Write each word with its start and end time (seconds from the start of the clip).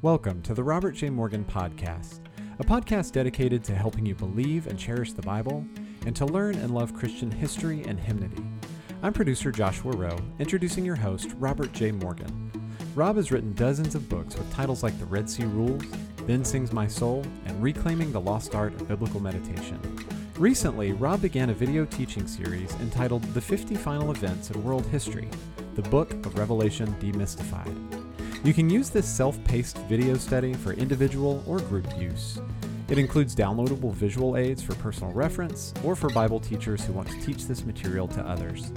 Welcome 0.00 0.42
to 0.42 0.54
the 0.54 0.62
Robert 0.62 0.94
J. 0.94 1.10
Morgan 1.10 1.44
Podcast, 1.44 2.20
a 2.60 2.64
podcast 2.64 3.10
dedicated 3.10 3.64
to 3.64 3.74
helping 3.74 4.06
you 4.06 4.14
believe 4.14 4.68
and 4.68 4.78
cherish 4.78 5.12
the 5.12 5.22
Bible 5.22 5.66
and 6.06 6.14
to 6.14 6.24
learn 6.24 6.54
and 6.54 6.72
love 6.72 6.94
Christian 6.94 7.32
history 7.32 7.82
and 7.82 7.98
hymnody. 7.98 8.44
I'm 9.02 9.12
producer 9.12 9.50
Joshua 9.50 9.90
Rowe, 9.90 10.20
introducing 10.38 10.84
your 10.84 10.94
host, 10.94 11.32
Robert 11.40 11.72
J. 11.72 11.90
Morgan. 11.90 12.48
Rob 12.94 13.16
has 13.16 13.32
written 13.32 13.54
dozens 13.54 13.96
of 13.96 14.08
books 14.08 14.36
with 14.36 14.52
titles 14.52 14.84
like 14.84 14.96
The 15.00 15.06
Red 15.06 15.28
Sea 15.28 15.46
Rules, 15.46 15.82
Then 16.28 16.44
Sings 16.44 16.72
My 16.72 16.86
Soul, 16.86 17.24
and 17.46 17.60
Reclaiming 17.60 18.12
the 18.12 18.20
Lost 18.20 18.54
Art 18.54 18.74
of 18.74 18.86
Biblical 18.86 19.18
Meditation. 19.18 19.80
Recently, 20.36 20.92
Rob 20.92 21.22
began 21.22 21.50
a 21.50 21.54
video 21.54 21.84
teaching 21.84 22.28
series 22.28 22.72
entitled 22.74 23.24
The 23.34 23.40
50 23.40 23.74
Final 23.74 24.12
Events 24.12 24.52
in 24.52 24.62
World 24.62 24.86
History, 24.86 25.28
the 25.74 25.82
Book 25.82 26.12
of 26.24 26.38
Revelation 26.38 26.94
Demystified. 27.00 27.97
You 28.44 28.54
can 28.54 28.70
use 28.70 28.88
this 28.88 29.06
self 29.06 29.42
paced 29.44 29.78
video 29.88 30.16
study 30.16 30.54
for 30.54 30.72
individual 30.72 31.42
or 31.46 31.58
group 31.58 31.86
use. 31.98 32.40
It 32.88 32.96
includes 32.96 33.34
downloadable 33.34 33.92
visual 33.92 34.36
aids 34.36 34.62
for 34.62 34.74
personal 34.76 35.12
reference 35.12 35.74
or 35.84 35.96
for 35.96 36.08
Bible 36.10 36.40
teachers 36.40 36.84
who 36.84 36.92
want 36.92 37.10
to 37.10 37.20
teach 37.20 37.46
this 37.46 37.64
material 37.64 38.06
to 38.08 38.22
others. 38.22 38.72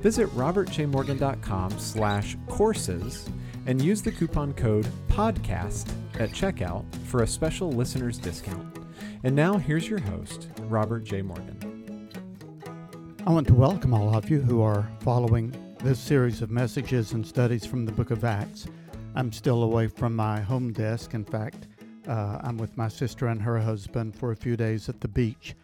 Visit 0.00 0.28
robertjmorgan.com 0.30 1.78
slash 1.78 2.36
courses 2.48 3.28
and 3.66 3.80
use 3.80 4.02
the 4.02 4.10
coupon 4.10 4.52
code 4.54 4.88
PODCAST 5.08 5.88
at 6.18 6.30
checkout 6.30 6.84
for 7.06 7.22
a 7.22 7.26
special 7.26 7.70
listener's 7.70 8.18
discount. 8.18 8.78
And 9.22 9.36
now 9.36 9.58
here's 9.58 9.88
your 9.88 10.00
host, 10.00 10.48
Robert 10.62 11.04
J. 11.04 11.22
Morgan. 11.22 12.08
I 13.24 13.30
want 13.30 13.46
to 13.46 13.54
welcome 13.54 13.94
all 13.94 14.16
of 14.16 14.28
you 14.28 14.40
who 14.40 14.62
are 14.62 14.88
following 15.00 15.54
this 15.84 16.00
series 16.00 16.42
of 16.42 16.50
messages 16.50 17.12
and 17.12 17.24
studies 17.24 17.64
from 17.64 17.86
the 17.86 17.92
book 17.92 18.10
of 18.10 18.24
Acts. 18.24 18.66
I'm 19.14 19.30
still 19.30 19.62
away 19.62 19.88
from 19.88 20.16
my 20.16 20.40
home 20.40 20.72
desk. 20.72 21.12
In 21.12 21.24
fact, 21.24 21.68
uh, 22.08 22.38
I'm 22.42 22.56
with 22.56 22.78
my 22.78 22.88
sister 22.88 23.26
and 23.26 23.42
her 23.42 23.58
husband 23.58 24.16
for 24.16 24.32
a 24.32 24.36
few 24.36 24.56
days 24.56 24.88
at 24.88 25.02
the 25.02 25.08
beach. 25.08 25.54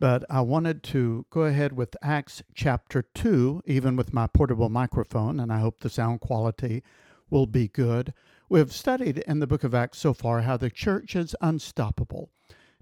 But 0.00 0.24
I 0.30 0.40
wanted 0.40 0.82
to 0.84 1.26
go 1.28 1.42
ahead 1.42 1.76
with 1.76 1.96
Acts 2.02 2.42
chapter 2.54 3.02
2, 3.02 3.62
even 3.66 3.94
with 3.96 4.14
my 4.14 4.26
portable 4.26 4.70
microphone, 4.70 5.38
and 5.38 5.52
I 5.52 5.58
hope 5.58 5.80
the 5.80 5.90
sound 5.90 6.20
quality 6.20 6.82
will 7.28 7.46
be 7.46 7.68
good. 7.68 8.14
We've 8.48 8.72
studied 8.72 9.18
in 9.18 9.38
the 9.38 9.46
book 9.46 9.64
of 9.64 9.74
Acts 9.74 9.98
so 9.98 10.14
far 10.14 10.40
how 10.40 10.56
the 10.56 10.70
church 10.70 11.14
is 11.14 11.36
unstoppable. 11.42 12.30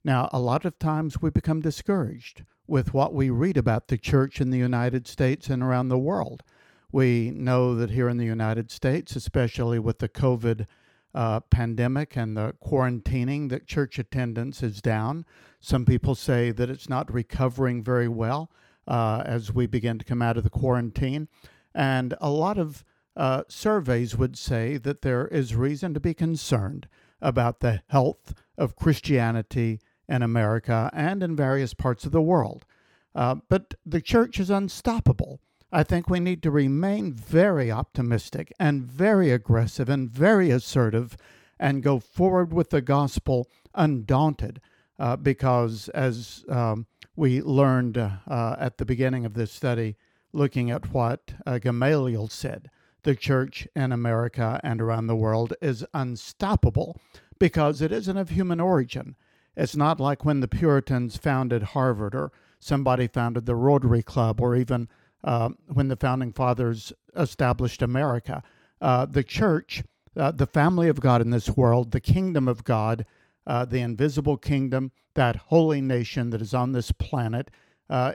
Now, 0.05 0.31
a 0.33 0.39
lot 0.39 0.64
of 0.64 0.79
times 0.79 1.20
we 1.20 1.31
become 1.31 1.61
discouraged 1.61 2.45
with 2.69 2.95
what 2.95 3.12
we 3.12 3.29
read 3.29 3.57
about 3.57 3.89
the 3.89 3.98
church 3.98 4.41
in 4.41 4.51
the 4.51 4.59
United 4.59 5.09
States 5.09 5.48
and 5.48 5.64
around 5.64 5.89
the 5.89 5.98
world. 5.98 6.45
We 6.93 7.31
know 7.31 7.75
that 7.75 7.91
here 7.91 8.09
in 8.11 8.19
the 8.19 8.27
United 8.27 8.71
States, 8.71 9.17
especially 9.17 9.79
with 9.79 9.98
the 9.98 10.11
COVID 10.11 10.67
uh, 11.15 11.41
pandemic 11.41 12.17
and 12.17 12.37
the 12.37 12.55
quarantining, 12.62 13.48
that 13.48 13.67
church 13.67 13.98
attendance 13.98 14.62
is 14.62 14.83
down. 14.83 15.25
Some 15.59 15.87
people 15.87 16.15
say 16.15 16.51
that 16.51 16.69
it's 16.69 16.91
not 16.91 17.13
recovering 17.13 17.83
very 17.83 18.09
well 18.09 18.51
uh, 18.87 19.23
as 19.25 19.53
we 19.53 19.67
begin 19.67 19.98
to 19.98 20.05
come 20.05 20.20
out 20.20 20.37
of 20.37 20.45
the 20.45 20.51
quarantine. 20.51 21.29
And 21.75 22.15
a 22.20 22.31
lot 22.31 22.59
of 22.59 22.85
uh, 23.17 23.45
surveys 23.48 24.17
would 24.17 24.37
say 24.37 24.77
that 24.77 25.01
there 25.01 25.27
is 25.29 25.55
reason 25.55 25.95
to 25.95 26.01
be 26.01 26.15
concerned 26.15 26.89
about 27.23 27.61
the 27.61 27.83
health 27.89 28.35
of 28.59 28.77
Christianity 28.77 29.81
in 30.09 30.23
America 30.23 30.91
and 30.93 31.23
in 31.23 31.37
various 31.37 31.73
parts 31.73 32.05
of 32.05 32.13
the 32.13 32.20
world. 32.20 32.67
Uh, 33.15 33.37
but 33.48 33.75
the 33.87 34.01
church 34.01 34.39
is 34.39 34.51
unstoppable. 34.51 35.41
I 35.75 35.83
think 35.83 36.11
we 36.11 36.20
need 36.20 36.42
to 36.42 36.51
remain 36.51 37.15
very 37.15 37.70
optimistic 37.70 38.53
and 38.61 38.84
very 38.84 39.31
aggressive 39.31 39.89
and 39.89 40.11
very 40.11 40.51
assertive 40.51 41.17
and 41.59 41.83
go 41.83 41.98
forward 41.98 42.53
with 42.53 42.69
the 42.69 42.83
gospel 42.83 43.48
undaunted 43.75 44.61
uh, 44.98 45.17
because, 45.17 45.89
as 45.91 46.45
um, 46.51 46.87
we 47.17 47.41
learned 47.41 47.96
uh, 47.96 48.57
at 48.58 48.77
the 48.77 48.85
beginning 48.85 49.24
of 49.24 49.33
this 49.33 49.51
study, 49.51 49.96
looking 50.35 50.70
at 50.70 50.92
what 50.92 51.33
uh, 51.46 51.58
Gamaliel 51.58 52.29
said, 52.29 52.70
the 53.02 53.14
church 53.14 53.67
in 53.75 53.92
America 53.92 54.61
and 54.63 54.80
around 54.83 55.07
the 55.07 55.17
world 55.17 55.55
is 55.63 55.86
unstoppable 55.95 57.01
because 57.39 57.80
it 57.80 57.92
isn't 57.92 58.19
of 58.19 58.29
human 58.29 58.61
origin. 58.61 59.17
It's 59.57 59.75
not 59.75 59.98
like 59.98 60.25
when 60.25 60.41
the 60.41 60.48
Puritans 60.48 61.17
founded 61.17 61.63
Harvard 61.63 62.14
or 62.14 62.30
somebody 62.58 63.07
founded 63.07 63.46
the 63.46 63.57
Rotary 63.57 64.02
Club 64.02 64.41
or 64.41 64.55
even 64.55 64.89
uh, 65.24 65.50
when 65.66 65.88
the 65.88 65.96
founding 65.96 66.33
fathers 66.33 66.92
established 67.16 67.83
America. 67.83 68.42
Uh, 68.80 69.06
the 69.06 69.22
church, 69.22 69.83
uh, 70.16 70.30
the 70.30 70.46
family 70.46 70.88
of 70.88 71.00
God 71.00 71.20
in 71.20 71.30
this 71.30 71.50
world, 71.50 71.92
the 71.92 72.00
kingdom 72.00 72.48
of 72.48 72.64
God, 72.64 73.06
uh, 73.46 73.64
the 73.64 73.80
invisible 73.80 74.36
kingdom, 74.36 74.92
that 75.14 75.36
holy 75.36 75.80
nation 75.80 76.30
that 76.30 76.42
is 76.42 76.55
on 76.55 76.72
this 76.72 76.92
planet, 76.92 77.50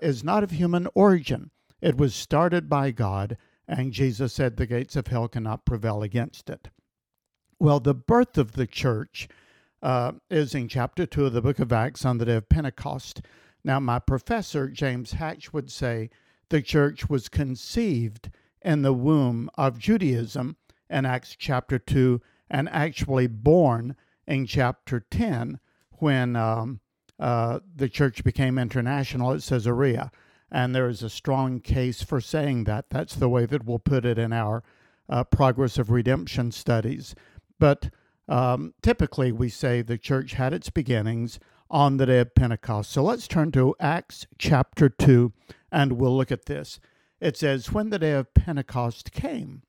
is 0.01 0.23
not 0.23 0.43
of 0.43 0.51
human 0.51 0.87
origin. 0.95 1.51
It 1.81 1.97
was 1.97 2.15
started 2.15 2.67
by 2.67 2.91
God, 2.91 3.37
and 3.67 3.93
Jesus 3.93 4.33
said 4.33 4.57
the 4.57 4.65
gates 4.65 4.95
of 4.95 5.07
hell 5.07 5.27
cannot 5.27 5.65
prevail 5.65 6.01
against 6.01 6.49
it. 6.49 6.69
Well, 7.59 7.79
the 7.79 7.93
birth 7.93 8.37
of 8.37 8.53
the 8.53 8.67
church 8.67 9.27
uh, 9.81 10.13
is 10.29 10.55
in 10.55 10.67
chapter 10.67 11.05
2 11.05 11.27
of 11.27 11.33
the 11.33 11.41
book 11.41 11.59
of 11.59 11.71
Acts 11.71 12.05
on 12.05 12.17
the 12.17 12.25
day 12.25 12.35
of 12.35 12.49
Pentecost. 12.49 13.21
Now, 13.63 13.79
my 13.79 13.99
professor, 13.99 14.67
James 14.69 15.13
Hatch, 15.13 15.53
would 15.53 15.71
say 15.71 16.09
the 16.49 16.61
church 16.61 17.09
was 17.09 17.29
conceived 17.29 18.29
in 18.61 18.81
the 18.81 18.93
womb 18.93 19.49
of 19.55 19.79
Judaism 19.79 20.57
in 20.89 21.05
Acts 21.05 21.35
chapter 21.37 21.77
2 21.79 22.21
and 22.49 22.69
actually 22.69 23.27
born 23.27 23.95
in 24.25 24.45
chapter 24.45 24.99
10 24.99 25.59
when 25.99 26.35
um, 26.35 26.79
uh, 27.19 27.59
the 27.75 27.89
church 27.89 28.23
became 28.23 28.57
international 28.57 29.33
at 29.33 29.41
Caesarea. 29.41 30.11
And 30.51 30.73
there 30.73 30.87
is 30.87 31.03
a 31.03 31.09
strong 31.09 31.59
case 31.59 32.01
for 32.01 32.21
saying 32.21 32.63
that. 32.65 32.89
That's 32.89 33.15
the 33.15 33.29
way 33.29 33.45
that 33.45 33.65
we'll 33.65 33.79
put 33.79 34.05
it 34.05 34.17
in 34.17 34.31
our 34.31 34.63
uh, 35.09 35.23
progress 35.25 35.77
of 35.77 35.89
redemption 35.89 36.51
studies. 36.51 37.15
But 37.59 37.89
um, 38.29 38.73
typically, 38.81 39.31
we 39.31 39.49
say 39.49 39.81
the 39.81 39.97
church 39.97 40.33
had 40.33 40.53
its 40.53 40.69
beginnings 40.69 41.39
on 41.69 41.97
the 41.97 42.05
day 42.05 42.19
of 42.19 42.35
Pentecost. 42.35 42.91
So 42.91 43.03
let's 43.03 43.27
turn 43.27 43.51
to 43.51 43.75
Acts 43.79 44.27
chapter 44.37 44.89
2 44.89 45.33
and 45.71 45.93
we'll 45.93 46.15
look 46.15 46.31
at 46.31 46.45
this. 46.45 46.79
It 47.19 47.37
says, 47.37 47.71
When 47.71 47.89
the 47.89 47.99
day 47.99 48.11
of 48.11 48.33
Pentecost 48.33 49.11
came. 49.11 49.63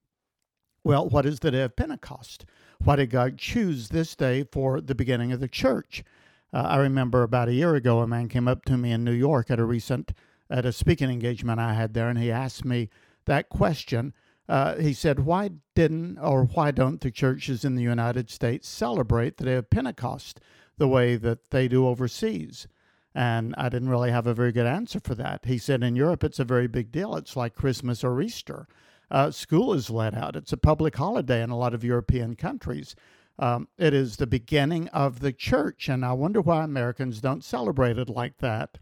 Well, 0.85 1.09
what 1.09 1.27
is 1.27 1.41
the 1.41 1.51
day 1.51 1.63
of 1.63 1.77
Pentecost? 1.77 2.47
Why 2.83 2.97
did 2.97 3.11
God 3.11 3.39
choose 3.39 3.89
this 3.89 4.15
day 4.15 4.45
for 4.45 4.81
the 4.81 4.95
beginning 4.95 5.33
of 5.33 5.41
the 5.41 5.49
church? 5.49 6.05
Uh, 6.53 6.59
I 6.63 6.77
remember 6.77 7.23
about 7.23 7.49
a 7.49 7.55
year 7.55 7.75
ago, 7.75 8.01
a 8.01 8.07
man 8.07 8.29
came 8.29 8.49
up 8.49 8.65
to 8.67 8.77
me 8.77 8.93
in 8.93 9.05
New 9.05 9.13
York 9.13 9.51
at 9.51 9.59
a 9.59 9.65
recent 9.65 10.13
at 10.51 10.65
a 10.65 10.73
speaking 10.73 11.11
engagement 11.11 11.61
I 11.61 11.75
had 11.75 11.93
there, 11.93 12.09
and 12.09 12.19
he 12.19 12.31
asked 12.31 12.65
me 12.65 12.89
that 13.27 13.51
question. 13.51 14.15
Uh, 14.49 14.77
he 14.77 14.95
said, 14.95 15.21
"Why 15.21 15.51
didn't 15.75 16.19
or 16.19 16.45
why 16.45 16.71
don't 16.71 17.03
the 17.03 17.11
churches 17.11 17.67
in 17.67 17.75
the 17.75 17.83
United 17.83 18.31
States 18.31 18.67
celebrate 18.67 19.37
the 19.37 19.45
day 19.45 19.55
of 19.57 19.69
Pentecost 19.69 20.41
the 20.79 20.89
way 20.89 21.17
that 21.17 21.51
they 21.51 21.69
do 21.69 21.87
overseas?" 21.87 22.67
And 23.15 23.55
I 23.59 23.69
didn't 23.69 23.89
really 23.89 24.11
have 24.11 24.27
a 24.27 24.35
very 24.35 24.53
good 24.53 24.67
answer 24.67 25.01
for 25.01 25.15
that. 25.17 25.45
He 25.45 25.59
said, 25.59 25.83
in 25.83 25.97
Europe, 25.97 26.23
it's 26.23 26.39
a 26.39 26.45
very 26.45 26.69
big 26.69 26.93
deal. 26.93 27.17
It's 27.17 27.37
like 27.37 27.55
Christmas 27.55 28.05
or 28.05 28.21
Easter. 28.21 28.69
Uh, 29.11 29.31
school 29.31 29.73
is 29.73 29.91
let 29.91 30.15
out, 30.15 30.37
it's 30.37 30.53
a 30.53 30.57
public 30.59 30.97
holiday 30.97 31.43
in 31.43 31.51
a 31.51 31.57
lot 31.57 31.75
of 31.75 31.83
European 31.83 32.37
countries. 32.37 32.95
Um, 33.39 33.69
it 33.79 33.95
is 33.95 34.17
the 34.17 34.27
beginning 34.27 34.89
of 34.89 35.21
the 35.21 35.33
church, 35.33 35.89
and 35.89 36.05
I 36.05 36.13
wonder 36.13 36.41
why 36.41 36.63
Americans 36.63 37.21
don't 37.21 37.43
celebrate 37.43 37.99
it 37.99 38.09
like 38.09 38.39
that. 38.39 38.79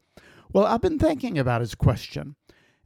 Well, 0.53 0.67
I've 0.67 0.81
been 0.81 0.99
thinking 0.99 1.39
about 1.39 1.61
his 1.61 1.75
question. 1.75 2.35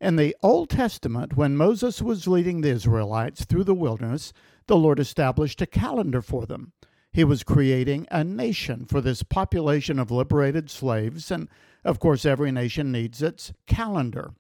In 0.01 0.17
the 0.17 0.37
Old 0.43 0.71
Testament, 0.71 1.37
when 1.37 1.57
Moses 1.57 2.03
was 2.03 2.29
leading 2.29 2.61
the 2.61 2.71
Israelites 2.71 3.45
through 3.45 3.65
the 3.65 3.75
wilderness, 3.75 4.33
the 4.67 4.77
Lord 4.77 4.99
established 4.99 5.63
a 5.63 5.67
calendar 5.67 6.23
for 6.23 6.47
them. 6.47 6.73
He 7.13 7.25
was 7.25 7.43
creating 7.43 8.07
a 8.11 8.23
nation 8.23 8.87
for 8.87 9.01
this 9.01 9.23
population 9.23 9.99
of 9.99 10.11
liberated 10.11 10.71
slaves. 10.71 11.31
And 11.31 11.49
of 11.85 11.99
course, 11.99 12.25
every 12.25 12.53
nation 12.53 12.93
needs 12.93 13.23
its 13.23 13.53
calendar, 13.67 14.33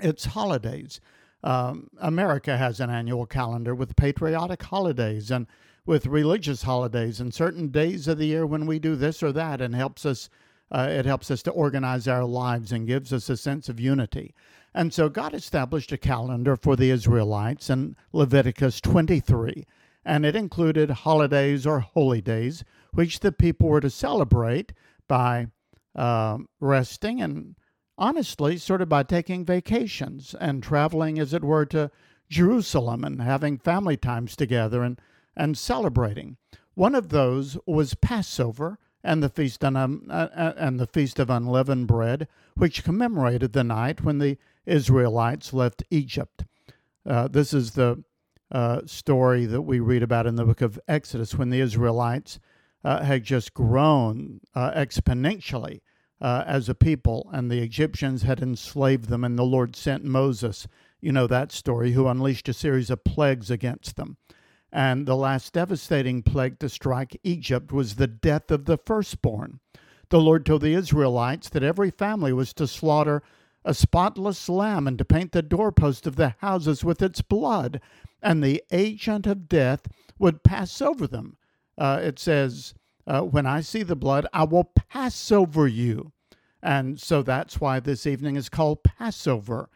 its 0.00 0.26
holidays. 0.26 1.00
Um, 1.42 1.88
America 1.98 2.56
has 2.56 2.80
an 2.80 2.90
annual 2.90 3.26
calendar 3.26 3.74
with 3.74 3.96
patriotic 3.96 4.62
holidays 4.62 5.30
and 5.30 5.46
with 5.86 6.06
religious 6.06 6.62
holidays 6.62 7.20
and 7.20 7.32
certain 7.32 7.68
days 7.68 8.08
of 8.08 8.18
the 8.18 8.26
year 8.26 8.44
when 8.44 8.66
we 8.66 8.78
do 8.78 8.96
this 8.96 9.22
or 9.22 9.32
that 9.32 9.60
and 9.60 9.74
helps 9.74 10.04
us 10.04 10.28
uh, 10.72 10.88
it 10.90 11.06
helps 11.06 11.30
us 11.30 11.44
to 11.44 11.52
organize 11.52 12.08
our 12.08 12.24
lives 12.24 12.72
and 12.72 12.88
gives 12.88 13.12
us 13.12 13.28
a 13.28 13.36
sense 13.36 13.68
of 13.68 13.78
unity. 13.78 14.34
And 14.74 14.92
so 14.92 15.08
God 15.08 15.32
established 15.32 15.92
a 15.92 15.96
calendar 15.96 16.56
for 16.56 16.74
the 16.74 16.90
Israelites 16.90 17.70
in 17.70 17.94
Leviticus 18.12 18.80
23 18.80 19.64
and 20.06 20.24
it 20.24 20.36
included 20.36 20.88
holidays 20.88 21.66
or 21.66 21.80
holy 21.80 22.22
days, 22.22 22.64
which 22.92 23.20
the 23.20 23.32
people 23.32 23.68
were 23.68 23.80
to 23.80 23.90
celebrate 23.90 24.72
by 25.08 25.48
uh, 25.96 26.38
resting 26.60 27.20
and 27.20 27.56
honestly, 27.98 28.56
sort 28.56 28.80
of 28.80 28.88
by 28.88 29.02
taking 29.02 29.44
vacations 29.44 30.34
and 30.40 30.62
traveling, 30.62 31.18
as 31.18 31.34
it 31.34 31.42
were, 31.42 31.66
to 31.66 31.90
Jerusalem 32.30 33.04
and 33.04 33.20
having 33.20 33.58
family 33.58 33.96
times 33.96 34.36
together 34.36 34.82
and, 34.82 35.00
and 35.36 35.58
celebrating. 35.58 36.36
One 36.74 36.94
of 36.94 37.08
those 37.08 37.58
was 37.66 37.94
Passover 37.94 38.78
and 39.02 39.22
the 39.22 39.28
feast 39.28 39.64
on, 39.64 39.76
um, 39.76 40.06
uh, 40.08 40.28
uh, 40.36 40.52
and 40.56 40.78
the 40.78 40.86
feast 40.86 41.18
of 41.18 41.30
unleavened 41.30 41.86
bread, 41.86 42.28
which 42.54 42.84
commemorated 42.84 43.52
the 43.52 43.64
night 43.64 44.04
when 44.04 44.18
the 44.18 44.38
Israelites 44.66 45.52
left 45.52 45.82
Egypt. 45.90 46.44
Uh, 47.04 47.28
this 47.28 47.52
is 47.52 47.72
the 47.72 48.04
uh, 48.50 48.80
story 48.86 49.46
that 49.46 49.62
we 49.62 49.80
read 49.80 50.02
about 50.02 50.26
in 50.26 50.36
the 50.36 50.44
book 50.44 50.60
of 50.60 50.78
Exodus 50.86 51.34
when 51.34 51.50
the 51.50 51.60
Israelites 51.60 52.38
uh, 52.84 53.02
had 53.02 53.24
just 53.24 53.54
grown 53.54 54.40
uh, 54.54 54.70
exponentially 54.72 55.80
uh, 56.20 56.44
as 56.46 56.68
a 56.68 56.74
people, 56.74 57.28
and 57.32 57.50
the 57.50 57.62
Egyptians 57.62 58.22
had 58.22 58.40
enslaved 58.40 59.08
them, 59.08 59.24
and 59.24 59.38
the 59.38 59.44
Lord 59.44 59.76
sent 59.76 60.04
Moses, 60.04 60.66
you 61.00 61.12
know 61.12 61.26
that 61.26 61.52
story, 61.52 61.92
who 61.92 62.08
unleashed 62.08 62.48
a 62.48 62.54
series 62.54 62.90
of 62.90 63.04
plagues 63.04 63.50
against 63.50 63.96
them. 63.96 64.16
And 64.72 65.06
the 65.06 65.16
last 65.16 65.52
devastating 65.52 66.22
plague 66.22 66.58
to 66.60 66.68
strike 66.68 67.18
Egypt 67.22 67.72
was 67.72 67.94
the 67.94 68.06
death 68.06 68.50
of 68.50 68.64
the 68.64 68.78
firstborn. 68.78 69.60
The 70.08 70.20
Lord 70.20 70.46
told 70.46 70.62
the 70.62 70.74
Israelites 70.74 71.48
that 71.50 71.62
every 71.62 71.90
family 71.90 72.32
was 72.32 72.54
to 72.54 72.66
slaughter 72.66 73.22
a 73.66 73.74
spotless 73.74 74.48
lamb 74.48 74.86
and 74.86 74.96
to 74.96 75.04
paint 75.04 75.32
the 75.32 75.42
doorpost 75.42 76.06
of 76.06 76.14
the 76.14 76.36
houses 76.38 76.84
with 76.84 77.02
its 77.02 77.20
blood, 77.20 77.80
and 78.22 78.42
the 78.42 78.62
agent 78.70 79.26
of 79.26 79.48
death 79.48 79.88
would 80.18 80.44
pass 80.44 80.80
over 80.80 81.06
them. 81.06 81.36
Uh, 81.76 82.00
it 82.00 82.18
says, 82.18 82.74
uh, 83.08 83.22
When 83.22 83.44
I 83.44 83.60
see 83.60 83.82
the 83.82 83.96
blood, 83.96 84.26
I 84.32 84.44
will 84.44 84.64
pass 84.64 85.32
over 85.32 85.66
you. 85.66 86.12
And 86.62 87.00
so 87.00 87.22
that's 87.22 87.60
why 87.60 87.80
this 87.80 88.06
evening 88.06 88.36
is 88.36 88.48
called 88.48 88.84
Passover. 88.84 89.68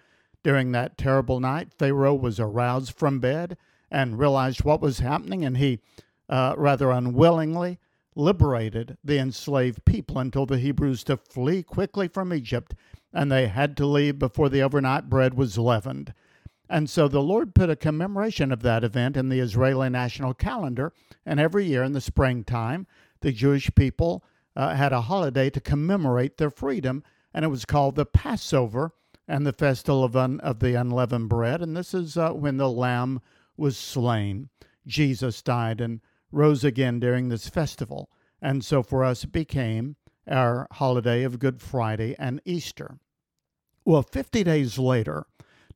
During 0.42 0.72
that 0.72 0.96
terrible 0.96 1.40
night, 1.40 1.74
Pharaoh 1.76 2.14
was 2.14 2.40
aroused 2.40 2.92
from 2.92 3.18
bed 3.18 3.58
and 3.90 4.18
realized 4.18 4.64
what 4.64 4.80
was 4.80 5.00
happening, 5.00 5.44
and 5.44 5.58
he 5.58 5.80
uh, 6.28 6.54
rather 6.56 6.90
unwillingly 6.92 7.78
liberated 8.14 8.96
the 9.04 9.18
enslaved 9.18 9.84
people 9.84 10.18
and 10.18 10.32
told 10.32 10.48
the 10.48 10.58
Hebrews 10.58 11.04
to 11.04 11.16
flee 11.16 11.62
quickly 11.62 12.08
from 12.08 12.32
Egypt 12.32 12.74
and 13.12 13.30
they 13.30 13.48
had 13.48 13.76
to 13.76 13.86
leave 13.86 14.18
before 14.18 14.48
the 14.48 14.62
overnight 14.62 15.08
bread 15.08 15.34
was 15.34 15.58
leavened. 15.58 16.14
And 16.68 16.88
so 16.88 17.08
the 17.08 17.22
Lord 17.22 17.54
put 17.54 17.70
a 17.70 17.76
commemoration 17.76 18.52
of 18.52 18.62
that 18.62 18.84
event 18.84 19.16
in 19.16 19.28
the 19.28 19.40
Israeli 19.40 19.90
national 19.90 20.34
calendar. 20.34 20.92
And 21.26 21.40
every 21.40 21.66
year 21.66 21.82
in 21.82 21.92
the 21.92 22.00
springtime, 22.00 22.86
the 23.20 23.32
Jewish 23.32 23.74
people 23.74 24.24
uh, 24.54 24.74
had 24.74 24.92
a 24.92 25.02
holiday 25.02 25.50
to 25.50 25.60
commemorate 25.60 26.36
their 26.36 26.50
freedom, 26.50 27.02
and 27.34 27.44
it 27.44 27.48
was 27.48 27.64
called 27.64 27.96
the 27.96 28.06
Passover 28.06 28.92
and 29.26 29.44
the 29.44 29.52
festival 29.52 30.04
of, 30.04 30.16
un- 30.16 30.40
of 30.40 30.60
the 30.60 30.74
unleavened 30.74 31.28
bread. 31.28 31.60
And 31.60 31.76
this 31.76 31.92
is 31.92 32.16
uh, 32.16 32.30
when 32.30 32.56
the 32.56 32.70
lamb 32.70 33.20
was 33.56 33.76
slain. 33.76 34.48
Jesus 34.86 35.42
died 35.42 35.80
and 35.80 36.00
rose 36.32 36.64
again 36.64 37.00
during 37.00 37.28
this 37.28 37.48
festival. 37.48 38.10
And 38.40 38.64
so 38.64 38.82
for 38.82 39.04
us, 39.04 39.24
it 39.24 39.32
became 39.32 39.96
our 40.28 40.66
holiday 40.72 41.22
of 41.22 41.38
Good 41.38 41.60
Friday 41.60 42.14
and 42.18 42.40
Easter. 42.44 42.98
Well, 43.84 44.02
50 44.02 44.44
days 44.44 44.78
later, 44.78 45.26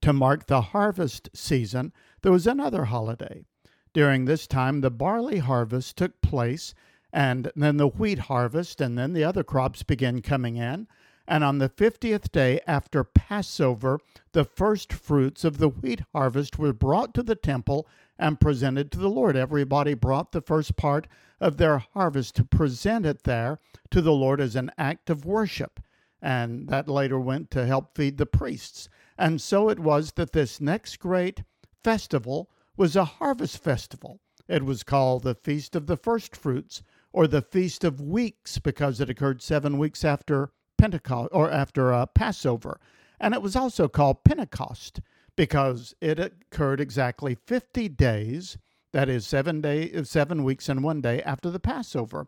to 0.01 0.13
mark 0.13 0.47
the 0.47 0.61
harvest 0.61 1.31
season, 1.35 1.93
there 2.23 2.33
was 2.33 2.47
another 2.47 2.85
holiday. 2.85 3.45
During 3.93 4.25
this 4.25 4.47
time, 4.47 4.81
the 4.81 4.91
barley 4.91 5.39
harvest 5.39 5.97
took 5.97 6.21
place, 6.21 6.75
and 7.13 7.51
then 7.55 7.77
the 7.77 7.89
wheat 7.89 8.19
harvest, 8.21 8.81
and 8.81 8.99
then 8.99 9.13
the 9.13 9.25
other 9.25 9.45
crops 9.45 9.83
began 9.83 10.21
coming 10.21 10.57
in. 10.57 10.89
And 11.27 11.43
on 11.43 11.57
the 11.57 11.71
50th 11.71 12.31
day 12.33 12.61
after 12.67 13.03
Passover, 13.03 13.99
the 14.33 14.45
first 14.45 14.93
fruits 14.93 15.43
of 15.43 15.57
the 15.57 15.71
wheat 15.71 16.03
harvest 16.13 16.59
were 16.59 16.75
brought 16.75 17.15
to 17.15 17.23
the 17.23 17.35
temple 17.35 17.89
and 18.19 18.39
presented 18.39 18.93
to 18.93 18.99
the 18.99 19.09
Lord. 19.09 19.35
Everybody 19.35 19.95
brought 19.95 20.33
the 20.33 20.43
first 20.43 20.77
part 20.77 21.07
of 21.41 21.57
their 21.57 21.79
harvest 21.79 22.37
to 22.37 22.45
present 22.45 23.07
it 23.07 23.25
there 23.25 23.59
to 23.91 24.03
the 24.03 24.13
Lord 24.13 24.41
as 24.41 24.55
an 24.55 24.71
act 24.77 25.09
of 25.09 25.25
worship. 25.25 25.81
And 26.21 26.69
that 26.69 26.89
later 26.89 27.19
went 27.19 27.51
to 27.53 27.65
help 27.65 27.95
feed 27.95 28.19
the 28.19 28.27
priests. 28.27 28.91
And 29.17 29.41
so 29.41 29.71
it 29.71 29.79
was 29.79 30.13
that 30.13 30.33
this 30.33 30.61
next 30.61 30.99
great 30.99 31.43
festival 31.83 32.51
was 32.77 32.97
a 32.97 33.05
harvest 33.05 33.59
festival. 33.59 34.21
It 34.47 34.65
was 34.65 34.83
called 34.83 35.23
the 35.23 35.35
Feast 35.35 35.75
of 35.75 35.87
the 35.87 35.97
First 35.97 36.37
Fruits 36.37 36.83
or 37.13 37.27
the 37.27 37.43
Feast 37.43 37.83
of 37.83 38.01
Weeks 38.01 38.59
because 38.59 39.01
it 39.01 39.09
occurred 39.09 39.41
seven 39.41 39.79
weeks 39.79 40.05
after 40.05 40.51
Pentecost 40.77 41.31
or 41.33 41.51
after 41.51 41.93
uh, 41.93 42.07
Passover. 42.07 42.81
And 43.21 43.35
it 43.35 43.43
was 43.43 43.57
also 43.57 43.89
called 43.89 44.25
Pentecost 44.25 45.01
because 45.37 45.95
it 46.01 46.19
occurred 46.19 46.81
exactly 46.81 47.35
50 47.35 47.89
days, 47.89 48.59
that 48.93 49.09
is, 49.09 49.27
seven, 49.27 49.61
day, 49.61 50.03
seven 50.05 50.45
weeks 50.45 50.69
and 50.69 50.83
one 50.83 51.01
day 51.01 51.23
after 51.23 51.51
the 51.51 51.61
Passover. 51.61 52.27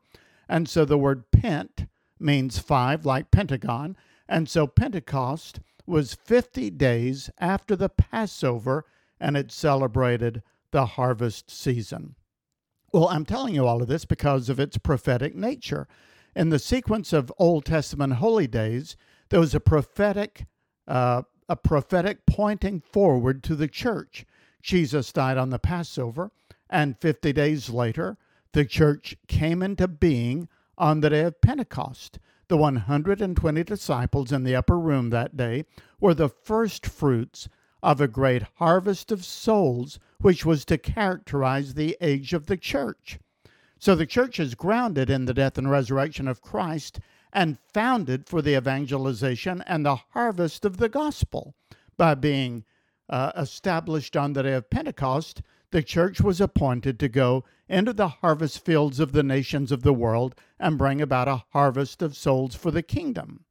And 0.49 0.69
so 0.69 0.85
the 0.85 0.99
word 0.99 1.31
pent 1.31 1.87
means 2.19 2.59
five, 2.59 3.05
like 3.05 3.31
Pentagon. 3.31 3.97
And 4.29 4.49
so 4.49 4.67
Pentecost 4.67 5.61
was 5.87 6.15
50 6.15 6.71
days 6.71 7.31
after 7.39 7.77
the 7.77 7.89
Passover, 7.89 8.85
and 9.21 9.37
it 9.37 9.53
celebrated 9.53 10.43
the 10.73 10.87
harvest 10.87 11.51
season. 11.51 12.17
Well, 12.93 13.09
I'm 13.09 13.25
telling 13.25 13.55
you 13.55 13.67
all 13.67 13.83
of 13.83 13.89
this 13.89 14.05
because 14.05 14.49
of 14.49 14.59
its 14.59 14.79
prophetic 14.79 15.35
nature. 15.35 15.87
In 16.37 16.51
the 16.51 16.59
sequence 16.59 17.15
of 17.15 17.33
Old 17.39 17.65
Testament 17.65 18.13
holy 18.13 18.47
days, 18.47 18.95
there 19.31 19.41
was 19.41 19.55
a 19.55 19.59
prophetic 19.59 20.45
uh, 20.87 21.23
a 21.49 21.57
prophetic 21.57 22.27
pointing 22.27 22.83
forward 22.83 23.43
to 23.45 23.57
the 23.57 23.69
church. 23.69 24.27
Jesus 24.61 25.15
died 25.15 25.39
on 25.39 25.49
the 25.49 25.59
Passover, 25.59 26.31
and 26.69 27.01
50 27.01 27.33
days 27.33 27.71
later, 27.71 28.19
the 28.53 28.67
church 28.67 29.17
came 29.29 29.63
into 29.63 29.89
being 29.89 30.47
on 30.77 31.01
the 31.01 31.09
day 31.09 31.23
of 31.23 31.41
Pentecost. 31.41 32.19
The 32.49 32.59
120 32.59 33.65
disciples 33.65 34.31
in 34.31 34.45
the 34.45 34.57
upper 34.57 34.79
room 34.79 35.09
that 35.09 35.39
day 35.39 35.65
were 36.01 36.13
the 36.13 36.29
first 36.29 36.85
fruits 36.85 37.49
of 37.83 37.99
a 37.99 38.09
great 38.09 38.43
harvest 38.57 39.11
of 39.11 39.25
souls, 39.25 39.99
which 40.21 40.45
was 40.45 40.67
to 40.67 40.77
characterize 40.77 41.73
the 41.73 41.97
age 42.03 42.35
of 42.35 42.45
the 42.45 42.59
church. 42.59 43.19
So 43.79 43.95
the 43.95 44.07
church 44.07 44.41
is 44.41 44.55
grounded 44.55 45.11
in 45.11 45.27
the 45.27 45.35
death 45.35 45.59
and 45.59 45.71
resurrection 45.71 46.29
of 46.29 46.41
Christ 46.41 46.99
and 47.33 47.59
founded 47.75 48.27
for 48.27 48.41
the 48.41 48.57
evangelization 48.57 49.63
and 49.67 49.85
the 49.85 49.97
harvest 49.97 50.65
of 50.65 50.79
the 50.79 50.89
gospel. 50.89 51.55
By 51.97 52.15
being 52.15 52.65
uh, 53.09 53.33
established 53.37 54.17
on 54.17 54.33
the 54.33 54.43
day 54.43 54.55
of 54.55 54.71
Pentecost, 54.71 55.43
the 55.71 55.83
church 55.83 56.21
was 56.21 56.41
appointed 56.41 56.99
to 57.01 57.09
go 57.09 57.45
into 57.69 57.93
the 57.93 58.09
harvest 58.09 58.65
fields 58.65 59.01
of 59.01 59.13
the 59.13 59.23
nations 59.23 59.73
of 59.73 59.83
the 59.83 59.93
world 59.93 60.35
and 60.59 60.79
bring 60.79 61.01
about 61.01 61.29
a 61.29 61.45
harvest 61.51 62.01
of 62.03 62.17
souls 62.17 62.55
for 62.55 62.71
the 62.71 62.83
kingdom. 62.83 63.45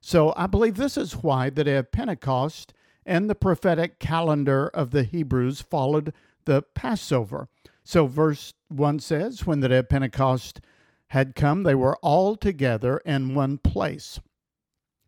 So 0.00 0.32
I 0.36 0.46
believe 0.46 0.76
this 0.76 0.96
is 0.96 1.22
why 1.22 1.50
the 1.50 1.64
day 1.64 1.76
of 1.76 1.92
Pentecost 1.92 2.72
and 3.04 3.28
the 3.28 3.34
prophetic 3.34 3.98
calendar 3.98 4.68
of 4.68 4.92
the 4.92 5.02
Hebrews 5.02 5.60
followed 5.60 6.12
the 6.44 6.62
Passover. 6.74 7.48
So 7.88 8.06
verse 8.06 8.52
1 8.68 8.98
says, 8.98 9.46
When 9.46 9.60
the 9.60 9.70
day 9.70 9.78
of 9.78 9.88
Pentecost 9.88 10.60
had 11.06 11.34
come, 11.34 11.62
they 11.62 11.74
were 11.74 11.96
all 12.02 12.36
together 12.36 12.98
in 12.98 13.34
one 13.34 13.56
place. 13.56 14.20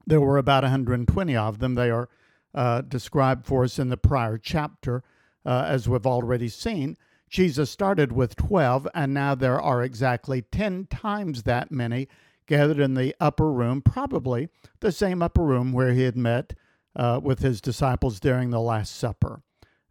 There 0.06 0.22
were 0.22 0.38
about 0.38 0.62
120 0.62 1.36
of 1.36 1.58
them. 1.58 1.74
They 1.74 1.90
are 1.90 2.08
uh, 2.54 2.80
described 2.80 3.44
for 3.44 3.64
us 3.64 3.78
in 3.78 3.90
the 3.90 3.98
prior 3.98 4.38
chapter, 4.38 5.04
uh, 5.44 5.66
as 5.68 5.90
we've 5.90 6.06
already 6.06 6.48
seen. 6.48 6.96
Jesus 7.28 7.70
started 7.70 8.12
with 8.12 8.34
12, 8.36 8.88
and 8.94 9.12
now 9.12 9.34
there 9.34 9.60
are 9.60 9.82
exactly 9.82 10.40
10 10.40 10.86
times 10.86 11.42
that 11.42 11.70
many 11.70 12.08
gathered 12.46 12.80
in 12.80 12.94
the 12.94 13.14
upper 13.20 13.52
room, 13.52 13.82
probably 13.82 14.48
the 14.80 14.90
same 14.90 15.20
upper 15.20 15.42
room 15.42 15.74
where 15.74 15.92
he 15.92 16.04
had 16.04 16.16
met 16.16 16.54
uh, 16.96 17.20
with 17.22 17.40
his 17.40 17.60
disciples 17.60 18.20
during 18.20 18.48
the 18.48 18.58
Last 18.58 18.96
Supper. 18.96 19.42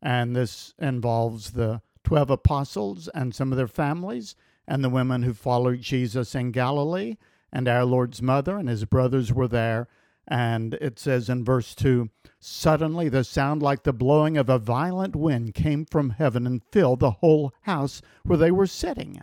And 0.02 0.36
this 0.36 0.74
involves 0.80 1.52
the 1.52 1.84
12 2.10 2.32
apostles 2.32 3.08
and 3.10 3.36
some 3.36 3.52
of 3.52 3.58
their 3.60 3.68
families, 3.68 4.34
and 4.68 4.84
the 4.84 4.90
women 4.90 5.22
who 5.22 5.32
followed 5.32 5.80
Jesus 5.82 6.34
in 6.34 6.52
Galilee, 6.52 7.18
and 7.54 7.68
our 7.68 7.86
Lord's 7.86 8.20
mother 8.20 8.58
and 8.58 8.68
his 8.68 8.84
brothers 8.84 9.32
were 9.32 9.48
there. 9.48 9.88
And 10.28 10.74
it 10.82 10.98
says 10.98 11.30
in 11.30 11.46
verse 11.46 11.76
2 11.76 12.10
Suddenly 12.40 13.10
the 13.10 13.24
sound 13.24 13.62
like 13.62 13.84
the 13.84 13.94
blowing 13.94 14.38
of 14.40 14.50
a 14.50 14.58
violent 14.58 15.16
wind 15.16 15.54
came 15.54 15.86
from 15.86 16.10
heaven 16.10 16.48
and 16.48 16.64
filled 16.72 17.02
the 17.02 17.12
whole 17.12 17.54
house 17.62 18.02
where 18.24 18.40
they 18.40 18.50
were 18.50 18.66
sitting. 18.66 19.22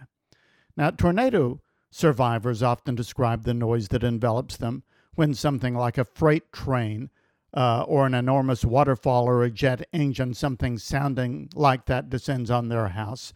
Now, 0.77 0.91
tornado 0.91 1.61
survivors 1.91 2.63
often 2.63 2.95
describe 2.95 3.43
the 3.43 3.55
noise 3.55 3.89
that 3.89 4.05
envelops 4.05 4.57
them 4.57 4.85
when 5.17 5.35
something 5.35 5.75
like 5.75 5.99
a 5.99 6.05
freight 6.05 6.53
train 6.53 7.11
uh, 7.57 7.85
or 7.89 8.07
an 8.07 8.13
enormous 8.15 8.65
waterfall 8.65 9.27
or 9.27 9.43
a 9.43 9.51
jet 9.51 9.89
engine, 9.93 10.35
something 10.35 10.77
sounding 10.77 11.49
like 11.55 11.87
that, 11.87 12.11
descends 12.11 12.51
on 12.51 12.69
their 12.69 12.89
house. 12.89 13.33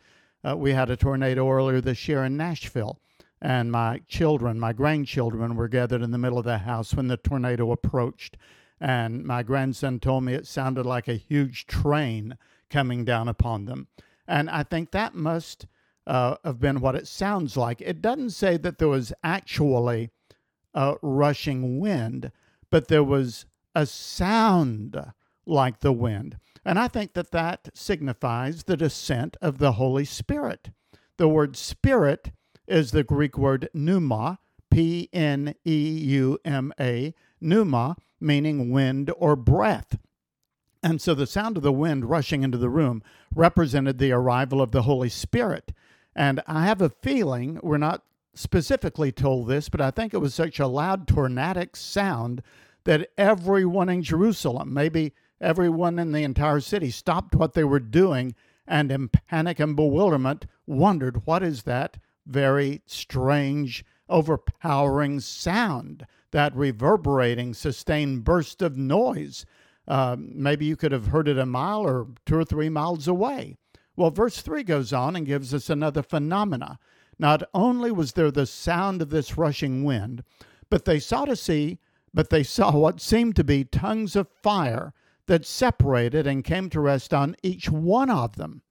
Uh, 0.47 0.55
we 0.57 0.73
had 0.73 0.91
a 0.91 0.97
tornado 0.97 1.51
earlier 1.51 1.81
this 1.81 2.07
year 2.07 2.23
in 2.25 2.37
Nashville, 2.37 2.99
and 3.41 3.73
my 3.73 4.03
children, 4.07 4.61
my 4.61 4.75
grandchildren, 4.75 5.57
were 5.57 5.69
gathered 5.69 6.03
in 6.03 6.11
the 6.11 6.19
middle 6.19 6.39
of 6.39 6.45
the 6.45 6.59
house 6.59 6.95
when 6.95 7.09
the 7.09 7.17
tornado 7.17 7.73
approached. 7.73 8.37
And 8.79 9.25
my 9.25 9.43
grandson 9.43 9.99
told 10.01 10.25
me 10.25 10.35
it 10.35 10.47
sounded 10.47 10.85
like 10.85 11.09
a 11.09 11.15
huge 11.15 11.67
train 11.67 12.37
coming 12.69 13.05
down 13.05 13.27
upon 13.29 13.65
them. 13.65 13.89
And 14.27 14.51
I 14.51 14.63
think 14.63 14.91
that 14.91 15.15
must 15.15 15.67
uh, 16.07 16.37
have 16.45 16.61
been 16.61 16.81
what 16.81 16.95
it 16.95 17.07
sounds 17.07 17.57
like. 17.57 17.81
It 17.81 18.03
doesn't 18.03 18.31
say 18.31 18.59
that 18.59 18.79
there 18.79 18.89
was 18.89 19.13
actually 19.25 20.11
a 20.75 20.97
rushing 21.03 21.81
wind, 21.81 22.33
but 22.71 22.89
there 22.89 23.05
was 23.05 23.47
a 23.75 23.87
sound 23.87 25.13
like 25.47 25.81
the 25.81 25.93
wind. 25.93 26.39
And 26.65 26.79
I 26.79 26.89
think 26.89 27.15
that 27.15 27.31
that 27.31 27.69
signifies 27.75 28.65
the 28.65 28.77
descent 28.77 29.37
of 29.41 29.59
the 29.59 29.73
Holy 29.73 30.05
Spirit. 30.05 30.71
The 31.17 31.29
word 31.29 31.57
spirit 31.57 32.33
is 32.67 32.91
the 32.91 33.05
Greek 33.05 33.37
word 33.37 33.69
pneuma, 33.75 34.39
P 34.71 35.09
N 35.13 35.55
E 35.67 35.99
U 36.05 36.39
M 36.45 36.73
A, 36.79 37.15
pneuma, 37.41 37.97
meaning 38.21 38.71
wind 38.71 39.11
or 39.17 39.37
breath. 39.37 39.99
And 40.83 41.01
so 41.01 41.15
the 41.15 41.27
sound 41.27 41.57
of 41.57 41.63
the 41.63 41.73
wind 41.73 42.09
rushing 42.09 42.43
into 42.43 42.59
the 42.59 42.71
room 42.71 43.03
represented 43.35 43.99
the 43.99 44.13
arrival 44.13 44.63
of 44.63 44.71
the 44.71 44.83
Holy 44.83 45.09
Spirit. 45.09 45.73
And 46.15 46.41
I 46.47 46.65
have 46.65 46.81
a 46.81 46.89
feeling, 46.89 47.59
we're 47.63 47.79
not 47.79 48.03
specifically 48.35 49.13
told 49.13 49.49
this, 49.49 49.69
but 49.69 49.81
I 49.81 49.91
think 49.91 50.15
it 50.15 50.19
was 50.19 50.35
such 50.35 50.59
a 50.59 50.67
loud 50.67 51.07
tornadic 51.07 51.77
sound 51.77 52.43
that 52.85 53.11
everyone 53.19 53.89
in 53.89 54.03
Jerusalem, 54.03 54.73
maybe 54.73 55.13
everyone 55.41 55.99
in 55.99 56.13
the 56.13 56.23
entire 56.23 56.61
city, 56.61 56.91
stopped 56.91 57.35
what 57.35 57.55
they 57.55 57.65
were 57.65 57.81
doing 57.81 58.35
and 58.67 58.93
in 58.93 59.09
panic 59.09 59.59
and 59.59 59.75
bewilderment 59.75 60.47
wondered 60.67 61.27
what 61.27 61.43
is 61.43 61.65
that 61.65 61.99
very 62.27 62.83
strange, 62.87 63.85
overpowering 64.09 65.19
sound, 65.21 66.07
that 66.31 66.55
reverberating, 66.55 67.53
sustained 67.53 68.23
burst 68.23 68.63
of 68.63 68.77
noise. 68.77 69.45
Uh, 69.89 70.17
maybe 70.19 70.65
you 70.65 70.77
could 70.77 70.93
have 70.93 71.09
heard 71.09 71.27
it 71.27 71.39
a 71.39 71.47
mile 71.47 71.81
or 71.81 72.07
two 72.25 72.37
or 72.37 72.45
three 72.45 72.69
miles 72.69 73.09
away. 73.09 73.57
Well, 73.97 74.11
verse 74.11 74.41
3 74.41 74.63
goes 74.63 74.93
on 74.93 75.17
and 75.17 75.27
gives 75.27 75.53
us 75.53 75.69
another 75.69 76.03
phenomena. 76.03 76.79
Not 77.19 77.43
only 77.53 77.91
was 77.91 78.13
there 78.13 78.31
the 78.31 78.47
sound 78.47 79.03
of 79.03 79.11
this 79.11 79.37
rushing 79.37 79.85
wind, 79.85 80.23
but 80.71 80.85
they 80.85 81.01
saw 81.01 81.25
to 81.25 81.37
see, 81.37 81.79
but 82.13 82.31
they 82.31 82.43
saw 82.43 82.73
what 82.73 83.01
seemed 83.01 83.37
to 83.37 83.45
be 83.45 83.65
tongues 83.65 84.17
of 84.17 84.29
fire 84.43 84.93
that 85.27 85.47
separated 85.47 86.27
and 86.27 86.45
came 86.45 86.69
to 86.71 86.81
rest 86.81 87.15
on 87.15 87.37
each 87.43 87.71
one 87.71 88.11
of 88.11 88.37
them. 88.37 88.63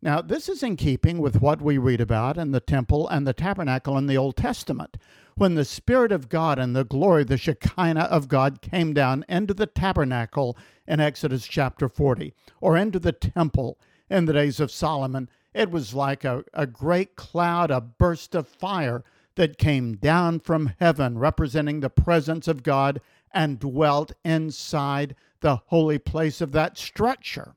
Now, 0.00 0.20
this 0.20 0.48
is 0.50 0.62
in 0.62 0.76
keeping 0.76 1.18
with 1.18 1.40
what 1.40 1.62
we 1.62 1.78
read 1.78 2.00
about 2.00 2.36
in 2.36 2.50
the 2.50 2.60
temple 2.60 3.08
and 3.08 3.26
the 3.26 3.32
tabernacle 3.32 3.96
in 3.96 4.06
the 4.06 4.18
Old 4.18 4.36
Testament. 4.36 4.98
When 5.34 5.54
the 5.54 5.64
Spirit 5.64 6.12
of 6.12 6.28
God 6.28 6.58
and 6.58 6.76
the 6.76 6.84
glory, 6.84 7.24
the 7.24 7.38
Shekinah 7.38 8.02
of 8.02 8.28
God, 8.28 8.60
came 8.60 8.92
down 8.92 9.24
into 9.28 9.54
the 9.54 9.66
tabernacle 9.66 10.56
in 10.86 11.00
Exodus 11.00 11.46
chapter 11.46 11.88
40, 11.88 12.34
or 12.60 12.76
into 12.76 12.98
the 12.98 13.12
temple 13.12 13.78
in 14.10 14.26
the 14.26 14.34
days 14.34 14.60
of 14.60 14.70
Solomon, 14.70 15.28
it 15.54 15.70
was 15.70 15.94
like 15.94 16.22
a, 16.22 16.44
a 16.52 16.66
great 16.66 17.16
cloud, 17.16 17.70
a 17.70 17.80
burst 17.80 18.34
of 18.34 18.46
fire 18.46 19.02
that 19.36 19.58
came 19.58 19.96
down 19.96 20.40
from 20.40 20.72
heaven, 20.78 21.18
representing 21.18 21.80
the 21.80 21.90
presence 21.90 22.48
of 22.48 22.62
God, 22.62 23.00
and 23.32 23.58
dwelt 23.58 24.12
inside 24.24 25.16
the 25.40 25.56
holy 25.66 25.98
place 25.98 26.40
of 26.40 26.52
that 26.52 26.78
structure. 26.78 27.54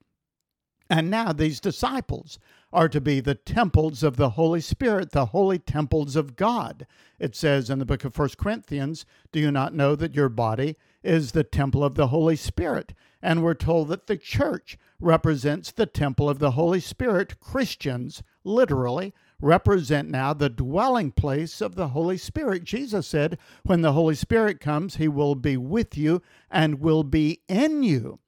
And 0.89 1.09
now 1.09 1.33
these 1.33 1.59
disciples 1.59 2.39
are 2.73 2.89
to 2.89 2.99
be 2.99 3.19
the 3.19 3.35
temples 3.35 4.03
of 4.03 4.17
the 4.17 4.31
Holy 4.31 4.61
Spirit, 4.61 5.11
the 5.11 5.27
holy 5.27 5.59
temples 5.59 6.15
of 6.15 6.35
God. 6.35 6.85
It 7.19 7.35
says 7.35 7.69
in 7.69 7.79
the 7.79 7.85
book 7.85 8.03
of 8.03 8.17
1 8.17 8.29
Corinthians, 8.37 9.05
Do 9.31 9.39
you 9.39 9.51
not 9.51 9.73
know 9.73 9.95
that 9.95 10.15
your 10.15 10.29
body 10.29 10.75
is 11.03 11.31
the 11.31 11.43
temple 11.43 11.83
of 11.83 11.95
the 11.95 12.07
Holy 12.07 12.35
Spirit? 12.35 12.93
And 13.21 13.41
we're 13.41 13.53
told 13.53 13.87
that 13.89 14.07
the 14.07 14.17
church 14.17 14.77
represents 14.99 15.71
the 15.71 15.85
temple 15.85 16.29
of 16.29 16.39
the 16.39 16.51
Holy 16.51 16.79
Spirit. 16.79 17.39
Christians, 17.39 18.21
literally, 18.43 19.13
represent 19.41 20.09
now 20.09 20.33
the 20.33 20.49
dwelling 20.49 21.11
place 21.11 21.61
of 21.61 21.75
the 21.75 21.89
Holy 21.89 22.17
Spirit. 22.17 22.63
Jesus 22.63 23.07
said, 23.07 23.37
When 23.63 23.81
the 23.81 23.93
Holy 23.93 24.15
Spirit 24.15 24.59
comes, 24.59 24.95
he 24.95 25.07
will 25.07 25.35
be 25.35 25.57
with 25.57 25.97
you 25.97 26.21
and 26.49 26.79
will 26.79 27.03
be 27.03 27.41
in 27.47 27.83
you. 27.83 28.19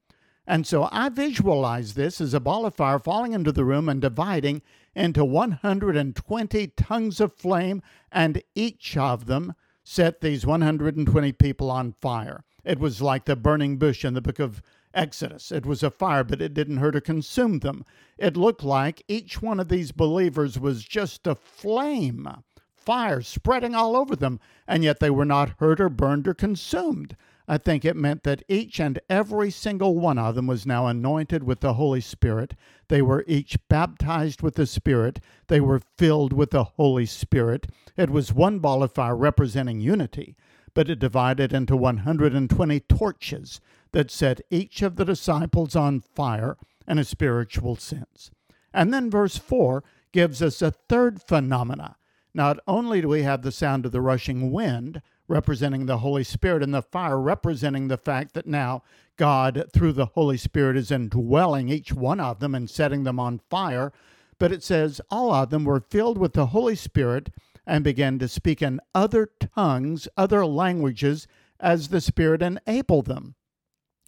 And 0.46 0.66
so 0.66 0.90
I 0.92 1.10
visualize 1.10 1.94
this 1.94 2.20
as 2.20 2.34
a 2.34 2.40
ball 2.40 2.66
of 2.66 2.74
fire 2.74 2.98
falling 2.98 3.34
into 3.34 3.52
the 3.52 3.66
room 3.66 3.88
and 3.88 4.02
dividing 4.02 4.64
into 4.96 5.24
120 5.24 6.68
tongues 6.70 7.20
of 7.20 7.34
flame, 7.34 7.84
and 8.12 8.42
each 8.56 8.98
of 8.98 9.28
them 9.28 9.54
set 9.84 10.22
these 10.22 10.46
120 10.46 11.32
people 11.34 11.70
on 11.70 11.94
fire. 11.94 12.44
It 12.64 12.80
was 12.80 13.02
like 13.02 13.26
the 13.26 13.36
burning 13.36 13.78
bush 13.78 14.04
in 14.04 14.16
the 14.16 14.22
book 14.22 14.40
of 14.40 14.62
Exodus. 14.94 15.52
It 15.52 15.66
was 15.66 15.84
a 15.84 15.92
fire, 15.92 16.24
but 16.24 16.42
it 16.42 16.54
didn't 16.54 16.78
hurt 16.78 16.96
or 16.96 17.02
consume 17.02 17.60
them. 17.60 17.86
It 18.18 18.36
looked 18.36 18.64
like 18.64 19.04
each 19.08 19.42
one 19.42 19.60
of 19.60 19.70
these 19.70 19.92
believers 19.92 20.60
was 20.60 20.84
just 20.84 21.28
a 21.28 21.36
flame, 21.36 22.28
fire 22.76 23.22
spreading 23.22 23.76
all 23.76 23.96
over 23.96 24.16
them, 24.16 24.40
and 24.68 24.84
yet 24.84 25.00
they 25.00 25.10
were 25.10 25.26
not 25.26 25.54
hurt 25.60 25.80
or 25.80 25.90
burned 25.90 26.28
or 26.28 26.34
consumed. 26.34 27.16
I 27.48 27.58
think 27.58 27.84
it 27.84 27.96
meant 27.96 28.24
that 28.24 28.44
each 28.48 28.80
and 28.80 29.00
every 29.10 29.50
single 29.50 29.96
one 29.96 30.20
of 30.20 30.36
them 30.36 30.46
was 30.46 30.68
now 30.68 30.86
anointed 30.86 31.44
with 31.44 31.62
the 31.62 31.74
Holy 31.74 32.02
Spirit. 32.02 32.54
They 32.90 33.02
were 33.02 33.24
each 33.28 33.58
baptized 33.70 34.44
with 34.44 34.54
the 34.54 34.68
Spirit. 34.68 35.20
They 35.48 35.60
were 35.60 35.82
filled 35.98 36.32
with 36.32 36.52
the 36.52 36.64
Holy 36.64 37.08
Spirit. 37.08 37.68
It 37.98 38.12
was 38.12 38.32
one 38.32 38.60
ball 38.60 38.84
of 38.84 38.92
fire 38.92 39.16
representing 39.16 39.80
unity, 39.80 40.36
but 40.76 40.92
it 40.92 41.00
divided 41.00 41.52
into 41.52 41.76
120 41.76 42.80
torches 42.82 43.60
that 43.92 44.12
set 44.12 44.42
each 44.50 44.82
of 44.82 44.96
the 44.96 45.06
disciples 45.06 45.76
on 45.76 46.02
fire 46.02 46.58
in 46.88 46.98
a 46.98 47.04
spiritual 47.04 47.76
sense. 47.76 48.32
And 48.74 48.94
then 48.94 49.10
verse 49.10 49.38
4 49.38 49.84
gives 50.12 50.42
us 50.42 50.62
a 50.62 50.72
third 50.72 51.22
phenomena. 51.22 51.96
Not 52.34 52.60
only 52.68 53.02
do 53.02 53.08
we 53.08 53.24
have 53.24 53.42
the 53.42 53.52
sound 53.52 53.86
of 53.86 53.92
the 53.92 54.02
rushing 54.02 54.52
wind, 54.52 55.02
representing 55.28 55.86
the 55.86 56.00
Holy 56.00 56.24
Spirit, 56.24 56.64
and 56.64 56.74
the 56.74 56.82
fire 56.82 57.20
representing 57.20 57.88
the 57.88 57.98
fact 57.98 58.34
that 58.34 58.48
now 58.48 58.84
God, 59.18 59.66
through 59.74 59.94
the 59.94 60.08
Holy 60.08 60.38
Spirit, 60.38 60.78
is 60.78 60.92
indwelling 60.92 61.70
each 61.70 61.94
one 61.94 62.20
of 62.20 62.40
them 62.40 62.56
and 62.56 62.70
setting 62.70 63.04
them 63.04 63.20
on 63.20 63.42
fire. 63.50 63.92
But 64.38 64.52
it 64.52 64.64
says 64.64 65.02
all 65.12 65.34
of 65.34 65.50
them 65.50 65.66
were 65.66 65.82
filled 65.82 66.18
with 66.18 66.34
the 66.34 66.48
Holy 66.48 66.76
Spirit 66.76 67.30
and 67.66 67.84
began 67.84 68.18
to 68.20 68.28
speak 68.28 68.62
in 68.62 68.80
other 68.96 69.30
tongues, 69.56 70.08
other 70.16 70.46
languages, 70.46 71.28
as 71.60 71.90
the 71.90 72.02
Spirit 72.02 72.42
enabled 72.42 73.06
them. 73.06 73.36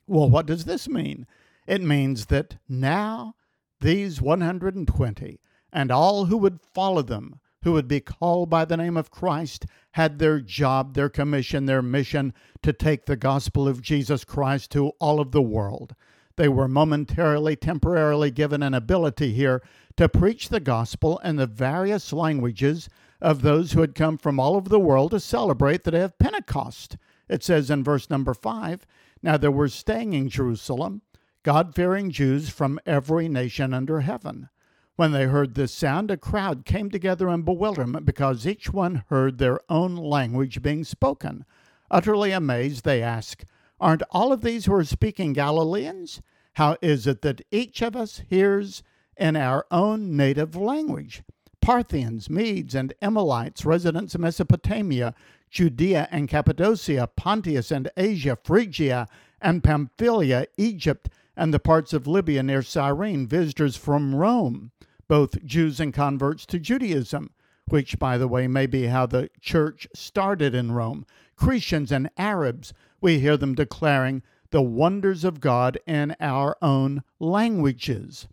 Well, 0.07 0.29
what 0.29 0.45
does 0.45 0.65
this 0.65 0.87
mean? 0.87 1.25
It 1.67 1.81
means 1.81 2.27
that 2.27 2.57
now 2.67 3.35
these 3.79 4.21
120 4.21 5.39
and 5.71 5.91
all 5.91 6.25
who 6.25 6.37
would 6.37 6.59
follow 6.61 7.01
them 7.01 7.39
who 7.63 7.73
would 7.73 7.87
be 7.87 7.99
called 7.99 8.49
by 8.49 8.65
the 8.65 8.77
name 8.77 8.97
of 8.97 9.11
Christ 9.11 9.65
had 9.91 10.19
their 10.19 10.39
job, 10.39 10.93
their 10.93 11.09
commission, 11.09 11.65
their 11.65 11.81
mission 11.81 12.33
to 12.63 12.73
take 12.73 13.05
the 13.05 13.15
gospel 13.15 13.67
of 13.67 13.81
Jesus 13.81 14.23
Christ 14.23 14.71
to 14.71 14.89
all 14.99 15.19
of 15.19 15.31
the 15.31 15.41
world. 15.41 15.95
They 16.37 16.47
were 16.47 16.67
momentarily, 16.67 17.55
temporarily 17.55 18.31
given 18.31 18.63
an 18.63 18.73
ability 18.73 19.33
here 19.33 19.61
to 19.97 20.09
preach 20.09 20.49
the 20.49 20.59
gospel 20.59 21.19
in 21.19 21.35
the 21.35 21.45
various 21.45 22.11
languages 22.11 22.89
of 23.21 23.41
those 23.41 23.73
who 23.73 23.81
had 23.81 23.93
come 23.93 24.17
from 24.17 24.39
all 24.39 24.55
over 24.55 24.69
the 24.69 24.79
world 24.79 25.11
to 25.11 25.19
celebrate 25.19 25.83
the 25.83 25.91
day 25.91 26.01
of 26.01 26.17
Pentecost. 26.17 26.97
It 27.29 27.43
says 27.43 27.69
in 27.69 27.83
verse 27.83 28.09
number 28.09 28.33
5 28.33 28.87
Now 29.23 29.37
there 29.37 29.51
were 29.51 29.69
staying 29.69 30.13
in 30.13 30.29
Jerusalem 30.29 31.01
God 31.43 31.73
fearing 31.73 32.11
Jews 32.11 32.49
from 32.49 32.79
every 32.85 33.27
nation 33.27 33.73
under 33.73 34.01
heaven. 34.01 34.49
When 34.95 35.11
they 35.11 35.25
heard 35.25 35.55
this 35.55 35.73
sound, 35.73 36.11
a 36.11 36.17
crowd 36.17 36.65
came 36.65 36.91
together 36.91 37.29
in 37.29 37.41
bewilderment 37.41 38.05
because 38.05 38.45
each 38.45 38.71
one 38.71 39.03
heard 39.09 39.39
their 39.39 39.59
own 39.67 39.95
language 39.95 40.61
being 40.61 40.83
spoken. 40.83 41.45
Utterly 41.89 42.31
amazed, 42.31 42.83
they 42.83 43.01
asked, 43.01 43.45
Aren't 43.79 44.03
all 44.11 44.31
of 44.31 44.43
these 44.43 44.65
who 44.65 44.75
are 44.75 44.83
speaking 44.83 45.33
Galileans? 45.33 46.21
How 46.53 46.77
is 46.81 47.07
it 47.07 47.23
that 47.23 47.41
each 47.49 47.81
of 47.81 47.95
us 47.95 48.21
hears 48.29 48.83
in 49.17 49.35
our 49.35 49.65
own 49.71 50.15
native 50.15 50.55
language? 50.55 51.23
Parthians, 51.59 52.29
Medes, 52.29 52.75
and 52.75 52.93
Elamites, 53.01 53.65
residents 53.65 54.13
of 54.13 54.21
Mesopotamia, 54.21 55.15
Judea 55.51 56.07
and 56.11 56.29
Cappadocia, 56.29 57.07
Pontus 57.15 57.71
and 57.71 57.91
Asia, 57.97 58.37
Phrygia 58.41 59.07
and 59.41 59.63
Pamphylia, 59.63 60.47
Egypt, 60.57 61.09
and 61.35 61.53
the 61.53 61.59
parts 61.59 61.91
of 61.93 62.07
Libya 62.07 62.41
near 62.41 62.61
Cyrene, 62.61 63.27
visitors 63.27 63.75
from 63.75 64.15
Rome, 64.15 64.71
both 65.07 65.43
Jews 65.43 65.79
and 65.79 65.93
converts 65.93 66.45
to 66.47 66.59
Judaism, 66.59 67.31
which, 67.67 67.99
by 67.99 68.17
the 68.17 68.27
way, 68.27 68.47
may 68.47 68.65
be 68.65 68.85
how 68.85 69.05
the 69.05 69.29
church 69.41 69.87
started 69.93 70.55
in 70.55 70.71
Rome. 70.71 71.05
Cretians 71.37 71.91
and 71.91 72.09
Arabs, 72.17 72.73
we 73.01 73.19
hear 73.19 73.35
them 73.35 73.53
declaring 73.53 74.23
the 74.51 74.61
wonders 74.61 75.23
of 75.23 75.39
God 75.39 75.77
in 75.85 76.15
our 76.19 76.55
own 76.61 77.03
languages. 77.19 78.27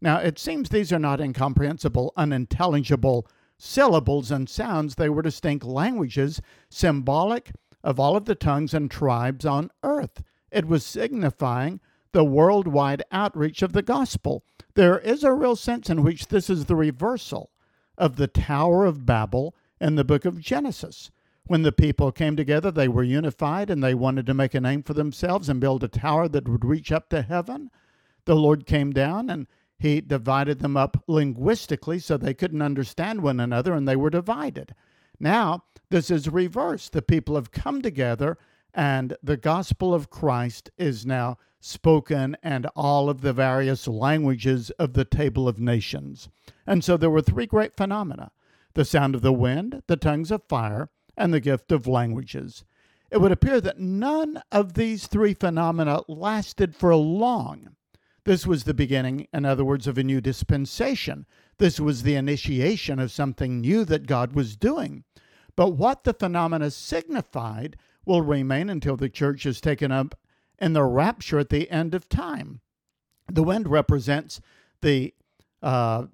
Now, 0.00 0.18
it 0.18 0.38
seems 0.38 0.68
these 0.68 0.92
are 0.92 0.98
not 0.98 1.20
incomprehensible, 1.20 2.12
unintelligible 2.16 3.26
syllables 3.62 4.32
and 4.32 4.48
sounds. 4.48 4.96
They 4.96 5.08
were 5.08 5.22
distinct 5.22 5.64
languages, 5.64 6.40
symbolic 6.68 7.52
of 7.84 8.00
all 8.00 8.16
of 8.16 8.24
the 8.24 8.34
tongues 8.34 8.74
and 8.74 8.90
tribes 8.90 9.46
on 9.46 9.70
earth. 9.82 10.22
It 10.50 10.66
was 10.66 10.84
signifying 10.84 11.80
the 12.12 12.24
worldwide 12.24 13.04
outreach 13.12 13.62
of 13.62 13.72
the 13.72 13.82
gospel. 13.82 14.44
There 14.74 14.98
is 14.98 15.22
a 15.22 15.32
real 15.32 15.56
sense 15.56 15.88
in 15.88 16.02
which 16.02 16.28
this 16.28 16.50
is 16.50 16.64
the 16.64 16.76
reversal 16.76 17.50
of 17.96 18.16
the 18.16 18.26
Tower 18.26 18.84
of 18.84 19.06
Babel 19.06 19.54
in 19.80 19.94
the 19.94 20.04
book 20.04 20.24
of 20.24 20.40
Genesis. 20.40 21.10
When 21.46 21.62
the 21.62 21.72
people 21.72 22.12
came 22.12 22.36
together, 22.36 22.70
they 22.70 22.88
were 22.88 23.02
unified 23.02 23.70
and 23.70 23.82
they 23.82 23.94
wanted 23.94 24.26
to 24.26 24.34
make 24.34 24.54
a 24.54 24.60
name 24.60 24.82
for 24.82 24.94
themselves 24.94 25.48
and 25.48 25.60
build 25.60 25.84
a 25.84 25.88
tower 25.88 26.28
that 26.28 26.48
would 26.48 26.64
reach 26.64 26.90
up 26.90 27.08
to 27.10 27.22
heaven. 27.22 27.70
The 28.24 28.36
Lord 28.36 28.66
came 28.66 28.92
down 28.92 29.30
and 29.30 29.46
he 29.82 30.00
divided 30.00 30.60
them 30.60 30.76
up 30.76 31.02
linguistically 31.08 31.98
so 31.98 32.16
they 32.16 32.34
couldn't 32.34 32.62
understand 32.62 33.20
one 33.20 33.40
another 33.40 33.74
and 33.74 33.86
they 33.86 33.96
were 33.96 34.10
divided. 34.10 34.76
Now, 35.18 35.64
this 35.90 36.08
is 36.08 36.28
reversed. 36.28 36.92
The 36.92 37.02
people 37.02 37.34
have 37.34 37.50
come 37.50 37.82
together 37.82 38.38
and 38.72 39.16
the 39.24 39.36
gospel 39.36 39.92
of 39.92 40.08
Christ 40.08 40.70
is 40.78 41.04
now 41.04 41.36
spoken 41.58 42.36
and 42.44 42.66
all 42.76 43.10
of 43.10 43.22
the 43.22 43.32
various 43.32 43.88
languages 43.88 44.70
of 44.78 44.92
the 44.92 45.04
table 45.04 45.48
of 45.48 45.58
nations. 45.58 46.28
And 46.64 46.84
so 46.84 46.96
there 46.96 47.10
were 47.10 47.20
three 47.20 47.46
great 47.46 47.76
phenomena 47.76 48.30
the 48.74 48.84
sound 48.84 49.16
of 49.16 49.20
the 49.20 49.32
wind, 49.32 49.82
the 49.88 49.96
tongues 49.96 50.30
of 50.30 50.44
fire, 50.48 50.90
and 51.16 51.34
the 51.34 51.40
gift 51.40 51.72
of 51.72 51.86
languages. 51.86 52.64
It 53.10 53.20
would 53.20 53.32
appear 53.32 53.60
that 53.60 53.80
none 53.80 54.42
of 54.50 54.74
these 54.74 55.08
three 55.08 55.34
phenomena 55.34 56.02
lasted 56.08 56.74
for 56.74 56.94
long. 56.94 57.74
This 58.24 58.46
was 58.46 58.64
the 58.64 58.74
beginning, 58.74 59.26
in 59.32 59.44
other 59.44 59.64
words, 59.64 59.86
of 59.86 59.98
a 59.98 60.04
new 60.04 60.20
dispensation. 60.20 61.26
This 61.58 61.80
was 61.80 62.02
the 62.02 62.14
initiation 62.14 62.98
of 62.98 63.10
something 63.10 63.60
new 63.60 63.84
that 63.84 64.06
God 64.06 64.34
was 64.34 64.56
doing. 64.56 65.04
But 65.56 65.70
what 65.70 66.04
the 66.04 66.14
phenomena 66.14 66.70
signified 66.70 67.76
will 68.06 68.22
remain 68.22 68.70
until 68.70 68.96
the 68.96 69.08
church 69.08 69.44
is 69.44 69.60
taken 69.60 69.90
up 69.90 70.14
in 70.58 70.72
the 70.72 70.84
rapture 70.84 71.38
at 71.38 71.48
the 71.48 71.70
end 71.70 71.94
of 71.94 72.08
time. 72.08 72.60
The 73.30 73.42
wind 73.42 73.68
represents 73.68 74.40
the 74.80 75.14
uh, 75.62 76.06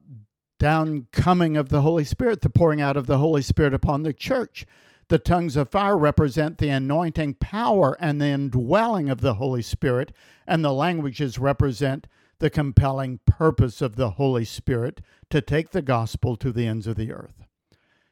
downcoming 0.58 1.56
of 1.56 1.68
the 1.68 1.82
Holy 1.82 2.04
Spirit, 2.04 2.40
the 2.40 2.50
pouring 2.50 2.80
out 2.80 2.96
of 2.96 3.06
the 3.06 3.18
Holy 3.18 3.42
Spirit 3.42 3.74
upon 3.74 4.02
the 4.02 4.12
church. 4.12 4.66
The 5.08 5.18
tongues 5.18 5.56
of 5.56 5.70
fire 5.70 5.96
represent 5.96 6.58
the 6.58 6.68
anointing 6.68 7.34
power 7.34 7.96
and 7.98 8.20
the 8.20 8.26
indwelling 8.26 9.08
of 9.08 9.22
the 9.22 9.34
Holy 9.34 9.62
Spirit, 9.62 10.12
and 10.46 10.62
the 10.62 10.72
languages 10.72 11.38
represent 11.38 12.06
the 12.40 12.50
compelling 12.50 13.20
purpose 13.24 13.80
of 13.80 13.96
the 13.96 14.10
Holy 14.10 14.44
Spirit 14.44 15.00
to 15.30 15.40
take 15.40 15.70
the 15.70 15.82
gospel 15.82 16.36
to 16.36 16.52
the 16.52 16.66
ends 16.66 16.86
of 16.86 16.96
the 16.96 17.10
earth. 17.10 17.46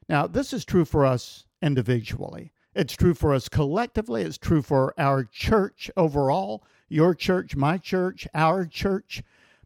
Now, 0.09 0.25
this 0.25 0.53
is 0.53 0.65
true 0.65 0.85
for 0.85 1.05
us 1.05 1.45
individually. 1.61 2.51
It's 2.73 2.93
true 2.93 3.13
for 3.13 3.33
us 3.33 3.47
collectively. 3.47 4.23
It's 4.23 4.37
true 4.37 4.63
for 4.63 4.93
our 4.97 5.23
church 5.23 5.91
overall, 5.95 6.63
your 6.89 7.13
church, 7.13 7.55
my 7.55 7.77
church, 7.77 8.27
our 8.33 8.65
church. 8.65 9.21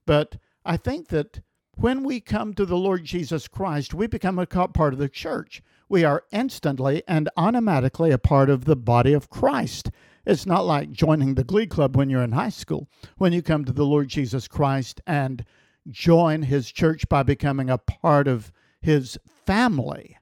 But 0.05 0.37
I 0.65 0.75
think 0.75 1.07
that 1.09 1.39
when 1.75 2.03
we 2.03 2.19
come 2.19 2.53
to 2.55 2.65
the 2.65 2.77
Lord 2.77 3.05
Jesus 3.05 3.47
Christ, 3.47 3.93
we 3.93 4.07
become 4.07 4.37
a 4.37 4.45
part 4.45 4.93
of 4.93 4.99
the 4.99 5.09
church 5.09 5.63
we 5.91 6.05
are 6.05 6.23
instantly 6.31 7.03
and 7.05 7.27
automatically 7.35 8.11
a 8.11 8.17
part 8.17 8.49
of 8.49 8.63
the 8.63 8.77
body 8.77 9.11
of 9.11 9.29
Christ. 9.29 9.91
It's 10.25 10.45
not 10.45 10.65
like 10.65 10.89
joining 10.91 11.35
the 11.35 11.43
Glee 11.43 11.67
Club 11.67 11.97
when 11.97 12.09
you're 12.09 12.23
in 12.23 12.31
high 12.31 12.49
school. 12.49 12.87
When 13.17 13.33
you 13.33 13.41
come 13.41 13.65
to 13.65 13.73
the 13.73 13.85
Lord 13.85 14.07
Jesus 14.07 14.47
Christ 14.47 15.01
and 15.05 15.43
join 15.89 16.43
his 16.43 16.71
church 16.71 17.09
by 17.09 17.23
becoming 17.23 17.69
a 17.69 17.77
part 17.77 18.29
of 18.29 18.53
his 18.79 19.19
family, 19.45 20.17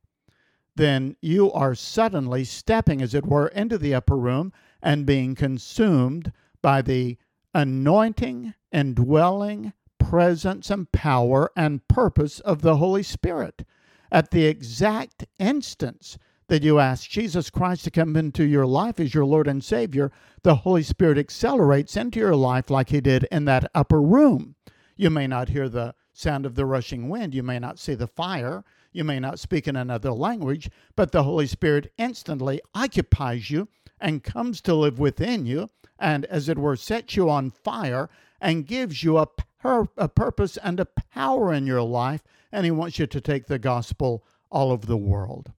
then 0.76 1.16
you 1.22 1.52
are 1.52 1.76
suddenly 1.76 2.46
stepping, 2.46 3.00
as 3.00 3.14
it 3.14 3.28
were, 3.28 3.50
into 3.50 3.78
the 3.78 3.94
upper 3.94 4.18
room 4.18 4.52
and 4.82 5.06
being 5.06 5.36
consumed 5.36 6.32
by 6.64 6.82
the 6.82 7.16
anointing, 7.54 8.56
indwelling 8.72 9.74
presence 10.00 10.72
and 10.72 10.92
power 10.92 11.52
and 11.56 11.88
purpose 11.88 12.40
of 12.40 12.64
the 12.64 12.78
Holy 12.78 13.04
Spirit 13.04 13.64
at 14.12 14.32
the 14.32 14.46
exact 14.46 15.26
instance 15.38 16.18
that 16.48 16.64
you 16.64 16.80
ask. 16.80 17.10
Jesus 17.10 17.50
Christ 17.50 17.84
to 17.86 17.92
come 17.92 18.16
into 18.16 18.44
your 18.44 18.66
life 18.66 19.00
as 19.00 19.14
your 19.14 19.26
Lord 19.26 19.48
and 19.48 19.64
Savior, 19.64 20.12
the 20.44 20.56
Holy 20.56 20.84
Spirit 20.84 21.18
accelerates 21.18 21.96
into 21.96 22.20
your 22.20 22.36
life 22.36 22.70
like 22.70 22.90
He 22.90 23.02
did 23.02 23.26
in 23.32 23.46
that 23.46 23.70
upper 23.74 24.02
room. 24.02 24.56
You 24.96 25.10
may 25.10 25.28
not 25.28 25.50
hear 25.50 25.70
the 25.70 25.94
sound 26.12 26.46
of 26.46 26.56
the 26.56 26.66
rushing 26.66 27.08
wind, 27.08 27.34
you 27.34 27.44
may 27.44 27.60
not 27.60 27.80
see 27.80 27.94
the 27.94 28.08
fire, 28.08 28.66
you 28.92 29.04
may 29.04 29.20
not 29.20 29.40
speak 29.40 29.68
in 29.68 29.76
another 29.76 30.12
language, 30.12 30.70
but 30.96 31.12
the 31.12 31.24
Holy 31.24 31.48
Spirit 31.48 31.94
instantly 31.98 32.60
occupies 32.74 33.50
you 33.50 33.68
and 34.02 34.24
comes 34.24 34.60
to 34.62 34.74
live 34.74 35.00
within 35.00 35.46
you, 35.46 35.70
and 36.00 36.26
as 36.26 36.50
it 36.50 36.58
were, 36.58 36.76
sets 36.76 37.16
you 37.16 37.30
on 37.30 37.52
fire 37.52 38.10
and 38.42 38.66
gives 38.66 39.04
you 39.04 39.18
a, 39.18 39.28
pur- 39.60 39.90
a 39.98 40.10
purpose 40.10 40.58
and 40.58 40.80
a 40.80 40.86
power 40.86 41.54
in 41.54 41.68
your 41.68 41.82
life 41.82 42.24
and 42.52 42.66
he 42.66 42.72
wants 42.72 43.00
you 43.00 43.08
to 43.08 43.22
take 43.22 43.48
the 43.48 43.60
gospel 43.60 44.26
all 44.52 44.72
over 44.72 44.86
the 44.86 44.98
world. 44.98 45.52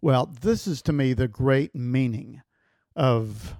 Well, 0.00 0.26
this 0.40 0.66
is 0.66 0.82
to 0.82 0.92
me 0.92 1.12
the 1.12 1.28
great 1.28 1.74
meaning 1.74 2.42
of 2.94 3.56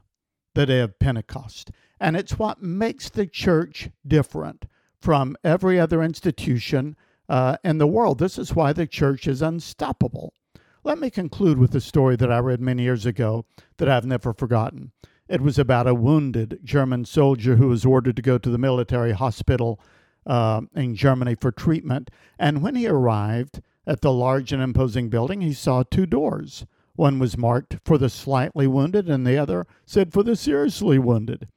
the 0.54 0.66
day 0.66 0.80
of 0.80 0.98
Pentecost. 0.98 1.70
And 1.98 2.16
it's 2.16 2.38
what 2.38 2.62
makes 2.62 3.08
the 3.08 3.26
church 3.26 3.90
different 4.06 4.66
from 5.00 5.36
every 5.42 5.80
other 5.80 6.02
institution 6.02 6.96
uh, 7.28 7.56
in 7.64 7.78
the 7.78 7.86
world. 7.86 8.18
This 8.18 8.38
is 8.38 8.54
why 8.54 8.72
the 8.72 8.86
church 8.86 9.26
is 9.26 9.42
unstoppable. 9.42 10.34
Let 10.82 10.98
me 10.98 11.10
conclude 11.10 11.58
with 11.58 11.74
a 11.74 11.80
story 11.80 12.16
that 12.16 12.30
I 12.30 12.38
read 12.38 12.60
many 12.60 12.82
years 12.82 13.06
ago 13.06 13.46
that 13.78 13.88
I've 13.88 14.04
never 14.04 14.34
forgotten. 14.34 14.92
It 15.28 15.40
was 15.40 15.58
about 15.58 15.86
a 15.86 15.94
wounded 15.94 16.60
German 16.62 17.06
soldier 17.06 17.56
who 17.56 17.68
was 17.68 17.86
ordered 17.86 18.16
to 18.16 18.22
go 18.22 18.36
to 18.36 18.50
the 18.50 18.58
military 18.58 19.12
hospital 19.12 19.80
uh, 20.26 20.62
in 20.74 20.94
Germany 20.94 21.34
for 21.34 21.52
treatment. 21.52 22.10
And 22.38 22.62
when 22.62 22.74
he 22.74 22.86
arrived 22.86 23.60
at 23.86 24.00
the 24.00 24.12
large 24.12 24.52
and 24.52 24.62
imposing 24.62 25.08
building, 25.08 25.40
he 25.40 25.52
saw 25.52 25.82
two 25.82 26.06
doors. 26.06 26.64
One 26.96 27.18
was 27.18 27.36
marked 27.36 27.78
for 27.84 27.98
the 27.98 28.08
slightly 28.08 28.66
wounded, 28.66 29.10
and 29.10 29.26
the 29.26 29.36
other 29.36 29.66
said 29.84 30.12
for 30.12 30.22
the 30.22 30.36
seriously 30.36 30.98
wounded. 30.98 31.48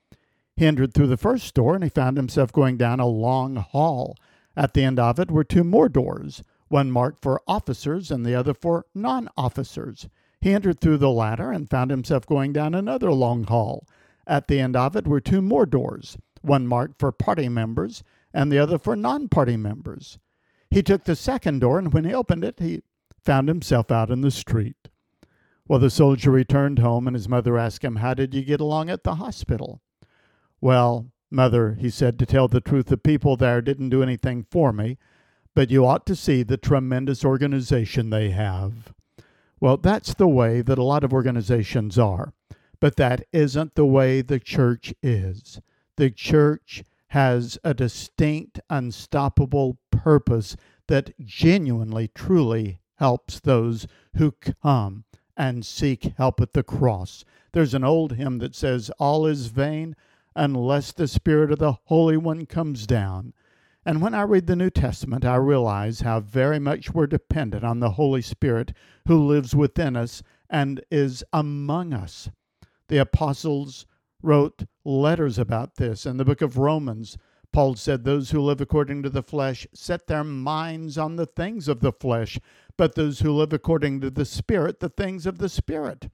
He 0.55 0.65
entered 0.65 0.93
through 0.93 1.07
the 1.07 1.17
first 1.17 1.53
door, 1.53 1.75
and 1.75 1.83
he 1.83 1.89
found 1.89 2.17
himself 2.17 2.51
going 2.51 2.77
down 2.77 2.99
a 2.99 3.05
long 3.05 3.57
hall. 3.57 4.15
At 4.55 4.73
the 4.73 4.83
end 4.83 4.99
of 4.99 5.19
it 5.19 5.29
were 5.29 5.43
two 5.43 5.63
more 5.63 5.87
doors, 5.87 6.41
one 6.67 6.91
marked 6.91 7.21
for 7.21 7.41
officers 7.47 8.09
and 8.09 8.25
the 8.25 8.33
other 8.33 8.55
for 8.55 8.85
non 8.95 9.29
officers. 9.37 10.09
He 10.41 10.53
entered 10.53 10.79
through 10.79 10.97
the 10.97 11.11
latter 11.11 11.51
and 11.51 11.69
found 11.69 11.91
himself 11.91 12.25
going 12.25 12.53
down 12.53 12.73
another 12.73 13.11
long 13.11 13.43
hall. 13.43 13.87
At 14.25 14.47
the 14.47 14.59
end 14.59 14.75
of 14.75 14.95
it 14.95 15.07
were 15.07 15.21
two 15.21 15.41
more 15.41 15.65
doors, 15.65 16.17
one 16.41 16.67
marked 16.67 16.99
for 16.99 17.11
party 17.11 17.49
members 17.49 18.03
and 18.33 18.51
the 18.51 18.59
other 18.59 18.77
for 18.77 18.95
non 18.95 19.27
party 19.27 19.57
members. 19.57 20.19
He 20.69 20.83
took 20.83 21.05
the 21.05 21.15
second 21.15 21.59
door, 21.59 21.79
and 21.79 21.93
when 21.93 22.03
he 22.03 22.13
opened 22.13 22.43
it, 22.43 22.59
he 22.59 22.83
found 23.23 23.47
himself 23.47 23.91
out 23.91 24.11
in 24.11 24.21
the 24.21 24.31
street. 24.31 24.89
Well, 25.67 25.79
the 25.79 25.89
soldier 25.89 26.31
returned 26.31 26.79
home, 26.79 27.07
and 27.07 27.15
his 27.15 27.27
mother 27.29 27.57
asked 27.57 27.83
him, 27.83 27.97
How 27.97 28.13
did 28.13 28.33
you 28.33 28.43
get 28.43 28.61
along 28.61 28.89
at 28.89 29.03
the 29.03 29.15
hospital? 29.15 29.81
Well, 30.61 31.11
mother, 31.29 31.73
he 31.73 31.89
said, 31.89 32.17
to 32.19 32.25
tell 32.25 32.47
the 32.47 32.61
truth, 32.61 32.87
the 32.87 32.97
people 32.97 33.35
there 33.35 33.61
didn't 33.61 33.89
do 33.89 34.01
anything 34.03 34.45
for 34.49 34.71
me, 34.71 34.97
but 35.53 35.71
you 35.71 35.85
ought 35.85 36.05
to 36.05 36.15
see 36.15 36.43
the 36.43 36.57
tremendous 36.57 37.25
organization 37.25 38.09
they 38.09 38.29
have. 38.29 38.93
Well, 39.59 39.77
that's 39.77 40.13
the 40.13 40.27
way 40.27 40.61
that 40.61 40.77
a 40.77 40.83
lot 40.83 41.03
of 41.03 41.13
organizations 41.13 41.97
are, 41.97 42.33
but 42.79 42.95
that 42.97 43.25
isn't 43.33 43.75
the 43.75 43.85
way 43.85 44.21
the 44.21 44.39
church 44.39 44.93
is. 45.01 45.59
The 45.95 46.11
church 46.11 46.83
has 47.09 47.57
a 47.63 47.73
distinct, 47.73 48.59
unstoppable 48.69 49.77
purpose 49.91 50.55
that 50.87 51.13
genuinely, 51.19 52.07
truly 52.09 52.79
helps 52.95 53.39
those 53.39 53.87
who 54.15 54.33
come 54.63 55.05
and 55.35 55.65
seek 55.65 56.13
help 56.17 56.41
at 56.41 56.53
the 56.53 56.63
cross. 56.63 57.23
There's 57.53 57.73
an 57.73 57.83
old 57.83 58.13
hymn 58.13 58.39
that 58.39 58.55
says, 58.55 58.89
All 58.99 59.25
is 59.25 59.47
vain 59.47 59.95
unless 60.35 60.91
the 60.91 61.07
Spirit 61.07 61.51
of 61.51 61.59
the 61.59 61.77
Holy 61.85 62.17
One 62.17 62.45
comes 62.45 62.85
down. 62.85 63.33
And 63.85 64.01
when 64.01 64.13
I 64.13 64.23
read 64.23 64.47
the 64.47 64.55
New 64.55 64.69
Testament, 64.69 65.23
I 65.23 65.35
realize 65.35 66.01
how 66.01 66.19
very 66.19 66.59
much 66.59 66.93
we're 66.93 67.07
dependent 67.07 67.63
on 67.63 67.79
the 67.79 67.91
Holy 67.91 68.21
Spirit 68.21 68.73
who 69.07 69.25
lives 69.25 69.55
within 69.55 69.95
us 69.95 70.21
and 70.49 70.83
is 70.91 71.23
among 71.31 71.93
us. 71.93 72.29
The 72.89 72.97
apostles 72.97 73.85
wrote 74.27 74.65
letters 74.83 75.39
about 75.39 75.75
this. 75.75 76.05
In 76.05 76.17
the 76.17 76.25
book 76.25 76.41
of 76.41 76.57
Romans, 76.57 77.17
Paul 77.53 77.75
said, 77.75 78.03
Those 78.03 78.31
who 78.31 78.41
live 78.41 78.59
according 78.59 79.01
to 79.03 79.09
the 79.09 79.23
flesh 79.23 79.65
set 79.73 80.07
their 80.07 80.25
minds 80.25 80.97
on 80.97 81.15
the 81.15 81.25
things 81.25 81.69
of 81.69 81.79
the 81.79 81.93
flesh, 81.93 82.37
but 82.77 82.95
those 82.95 83.21
who 83.21 83.31
live 83.31 83.53
according 83.53 84.01
to 84.01 84.09
the 84.09 84.25
Spirit, 84.25 84.81
the 84.81 84.89
things 84.89 85.25
of 85.25 85.37
the 85.37 85.47
Spirit. 85.47 86.09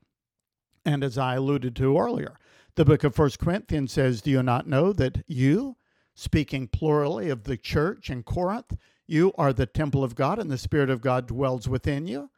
And 0.85 1.03
as 1.03 1.17
I 1.17 1.35
alluded 1.35 1.75
to 1.77 1.97
earlier, 1.97 2.37
the 2.75 2.85
book 2.85 3.03
of 3.03 3.15
First 3.15 3.39
Corinthians 3.39 3.91
says, 3.91 4.21
Do 4.21 4.29
you 4.29 4.43
not 4.43 4.67
know 4.67 4.93
that 4.93 5.23
you, 5.27 5.77
speaking 6.13 6.67
plurally 6.67 7.29
of 7.29 7.45
the 7.45 7.57
church 7.57 8.11
in 8.11 8.21
Corinth, 8.21 8.77
you 9.07 9.33
are 9.39 9.53
the 9.53 9.65
temple 9.65 10.03
of 10.03 10.15
God 10.15 10.37
and 10.37 10.51
the 10.51 10.57
Spirit 10.59 10.91
of 10.91 11.01
God 11.01 11.25
dwells 11.27 11.67
within 11.67 12.05
you? 12.05 12.29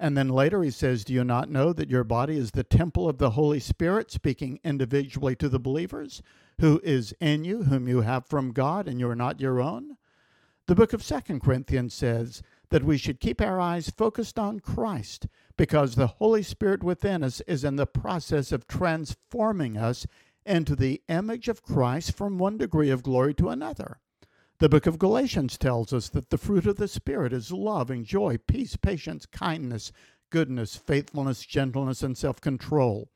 And 0.00 0.16
then 0.16 0.28
later 0.28 0.62
he 0.62 0.70
says, 0.70 1.04
Do 1.04 1.12
you 1.12 1.24
not 1.24 1.50
know 1.50 1.72
that 1.72 1.90
your 1.90 2.04
body 2.04 2.36
is 2.36 2.52
the 2.52 2.62
temple 2.62 3.08
of 3.08 3.18
the 3.18 3.30
Holy 3.30 3.58
Spirit, 3.58 4.10
speaking 4.10 4.60
individually 4.62 5.34
to 5.36 5.48
the 5.48 5.58
believers, 5.58 6.22
who 6.60 6.80
is 6.84 7.12
in 7.20 7.44
you, 7.44 7.64
whom 7.64 7.88
you 7.88 8.02
have 8.02 8.26
from 8.26 8.52
God, 8.52 8.86
and 8.86 9.00
you 9.00 9.08
are 9.08 9.16
not 9.16 9.40
your 9.40 9.60
own? 9.60 9.96
The 10.68 10.74
book 10.74 10.92
of 10.92 11.02
Second 11.02 11.40
Corinthians 11.40 11.94
says 11.94 12.42
that 12.70 12.84
we 12.84 12.98
should 12.98 13.20
keep 13.20 13.40
our 13.40 13.58
eyes 13.58 13.90
focused 13.90 14.38
on 14.38 14.60
Christ 14.60 15.26
because 15.56 15.94
the 15.94 16.06
Holy 16.06 16.42
Spirit 16.42 16.84
within 16.84 17.24
us 17.24 17.40
is 17.42 17.64
in 17.64 17.76
the 17.76 17.86
process 17.86 18.52
of 18.52 18.68
transforming 18.68 19.76
us 19.76 20.06
into 20.44 20.76
the 20.76 21.02
image 21.08 21.48
of 21.48 21.62
Christ 21.62 22.16
from 22.16 22.38
one 22.38 22.58
degree 22.58 22.90
of 22.90 23.02
glory 23.02 23.34
to 23.34 23.48
another. 23.48 23.98
The 24.60 24.68
book 24.68 24.88
of 24.88 24.98
Galatians 24.98 25.56
tells 25.56 25.92
us 25.92 26.08
that 26.08 26.30
the 26.30 26.36
fruit 26.36 26.66
of 26.66 26.78
the 26.78 26.88
Spirit 26.88 27.32
is 27.32 27.52
love 27.52 27.90
and 27.90 28.04
joy, 28.04 28.38
peace, 28.38 28.74
patience, 28.74 29.24
kindness, 29.24 29.92
goodness, 30.30 30.74
faithfulness, 30.74 31.46
gentleness, 31.46 32.02
and 32.02 32.18
self 32.18 32.40
control. 32.40 33.08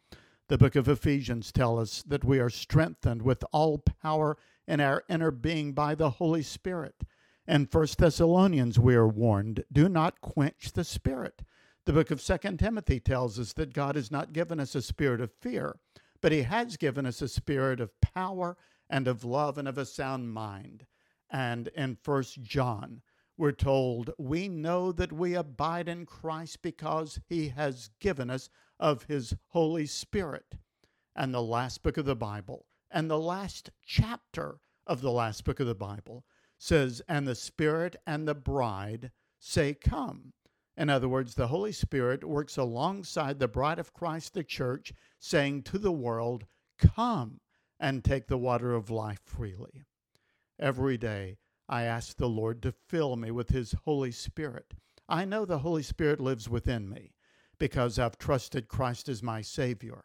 The 0.46 0.56
book 0.56 0.76
of 0.76 0.86
Ephesians 0.86 1.50
tells 1.50 1.80
us 1.80 2.02
that 2.04 2.22
we 2.24 2.38
are 2.38 2.48
strengthened 2.48 3.22
with 3.22 3.42
all 3.50 3.78
power 3.78 4.38
in 4.68 4.78
our 4.80 5.02
inner 5.08 5.32
being 5.32 5.72
by 5.72 5.96
the 5.96 6.10
Holy 6.10 6.42
Spirit. 6.42 7.02
In 7.48 7.66
1 7.68 7.86
Thessalonians, 7.98 8.78
we 8.78 8.94
are 8.94 9.08
warned 9.08 9.64
do 9.72 9.88
not 9.88 10.20
quench 10.20 10.74
the 10.74 10.84
Spirit. 10.84 11.42
The 11.86 11.92
book 11.92 12.12
of 12.12 12.22
2 12.22 12.56
Timothy 12.56 13.00
tells 13.00 13.40
us 13.40 13.52
that 13.54 13.74
God 13.74 13.96
has 13.96 14.12
not 14.12 14.32
given 14.32 14.60
us 14.60 14.76
a 14.76 14.82
spirit 14.82 15.20
of 15.20 15.32
fear, 15.32 15.74
but 16.20 16.30
He 16.30 16.42
has 16.42 16.76
given 16.76 17.04
us 17.04 17.20
a 17.20 17.26
spirit 17.26 17.80
of 17.80 18.00
power 18.00 18.56
and 18.88 19.08
of 19.08 19.24
love 19.24 19.58
and 19.58 19.66
of 19.66 19.76
a 19.76 19.84
sound 19.84 20.32
mind. 20.32 20.86
And 21.32 21.68
in 21.68 21.96
1 22.04 22.24
John, 22.42 23.00
we're 23.38 23.52
told, 23.52 24.10
We 24.18 24.48
know 24.48 24.92
that 24.92 25.12
we 25.12 25.34
abide 25.34 25.88
in 25.88 26.04
Christ 26.04 26.60
because 26.60 27.18
He 27.26 27.48
has 27.48 27.88
given 28.00 28.28
us 28.28 28.50
of 28.78 29.04
His 29.04 29.34
Holy 29.48 29.86
Spirit. 29.86 30.56
And 31.16 31.32
the 31.32 31.42
last 31.42 31.82
book 31.82 31.96
of 31.96 32.04
the 32.04 32.14
Bible, 32.14 32.66
and 32.90 33.10
the 33.10 33.18
last 33.18 33.70
chapter 33.82 34.60
of 34.86 35.00
the 35.00 35.10
last 35.10 35.44
book 35.44 35.58
of 35.58 35.66
the 35.66 35.74
Bible 35.74 36.26
says, 36.58 37.00
And 37.08 37.26
the 37.26 37.34
Spirit 37.34 37.96
and 38.06 38.28
the 38.28 38.34
bride 38.34 39.10
say, 39.38 39.72
Come. 39.72 40.34
In 40.76 40.90
other 40.90 41.08
words, 41.08 41.34
the 41.34 41.48
Holy 41.48 41.72
Spirit 41.72 42.24
works 42.24 42.58
alongside 42.58 43.38
the 43.38 43.48
bride 43.48 43.78
of 43.78 43.94
Christ, 43.94 44.34
the 44.34 44.44
church, 44.44 44.92
saying 45.18 45.62
to 45.64 45.78
the 45.78 45.92
world, 45.92 46.44
Come 46.78 47.40
and 47.80 48.04
take 48.04 48.26
the 48.26 48.38
water 48.38 48.74
of 48.74 48.90
life 48.90 49.20
freely. 49.24 49.86
Every 50.62 50.96
day, 50.96 51.38
I 51.68 51.82
ask 51.82 52.16
the 52.16 52.28
Lord 52.28 52.62
to 52.62 52.70
fill 52.70 53.16
me 53.16 53.32
with 53.32 53.48
His 53.48 53.74
Holy 53.84 54.12
Spirit. 54.12 54.74
I 55.08 55.24
know 55.24 55.44
the 55.44 55.58
Holy 55.58 55.82
Spirit 55.82 56.20
lives 56.20 56.48
within 56.48 56.88
me 56.88 57.16
because 57.58 57.98
I've 57.98 58.16
trusted 58.16 58.68
Christ 58.68 59.08
as 59.08 59.24
my 59.24 59.42
Savior. 59.42 60.04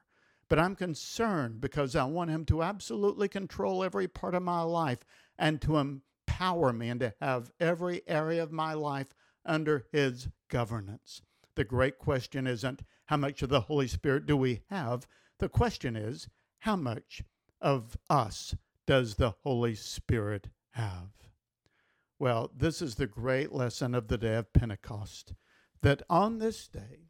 But 0.50 0.58
I'm 0.58 0.76
concerned 0.76 1.62
because 1.62 1.96
I 1.96 2.06
want 2.06 2.32
Him 2.32 2.44
to 2.46 2.64
absolutely 2.64 3.28
control 3.28 3.84
every 3.84 4.08
part 4.08 4.34
of 4.34 4.42
my 4.42 4.64
life 4.64 5.06
and 5.38 5.62
to 5.62 5.78
empower 5.78 6.74
me 6.74 6.90
and 6.90 7.02
to 7.02 7.14
have 7.22 7.52
every 7.60 8.02
area 8.08 8.42
of 8.42 8.52
my 8.52 8.74
life 8.74 9.14
under 9.46 9.86
His 9.92 10.28
governance. 10.50 11.22
The 11.54 11.66
great 11.66 12.00
question 12.00 12.48
isn't 12.48 12.82
how 13.06 13.18
much 13.18 13.44
of 13.44 13.50
the 13.50 13.62
Holy 13.62 13.88
Spirit 13.88 14.26
do 14.26 14.36
we 14.36 14.64
have? 14.72 15.06
The 15.38 15.50
question 15.50 15.96
is 15.96 16.28
how 16.62 16.78
much 16.78 17.22
of 17.62 17.96
us 18.10 18.56
does 18.88 19.16
the 19.16 19.36
Holy 19.44 19.76
Spirit 19.76 20.48
have? 20.72 21.10
Well, 22.18 22.50
this 22.56 22.82
is 22.82 22.96
the 22.96 23.06
great 23.06 23.52
lesson 23.52 23.94
of 23.94 24.08
the 24.08 24.18
day 24.18 24.36
of 24.36 24.54
Pentecost 24.54 25.34
that 25.82 26.02
on 26.10 26.40
this 26.40 26.68
day, 26.68 27.10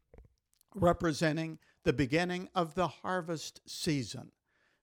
representing 0.75 1.59
the 1.83 1.93
beginning 1.93 2.49
of 2.53 2.75
the 2.75 2.87
harvest 2.87 3.61
season, 3.65 4.31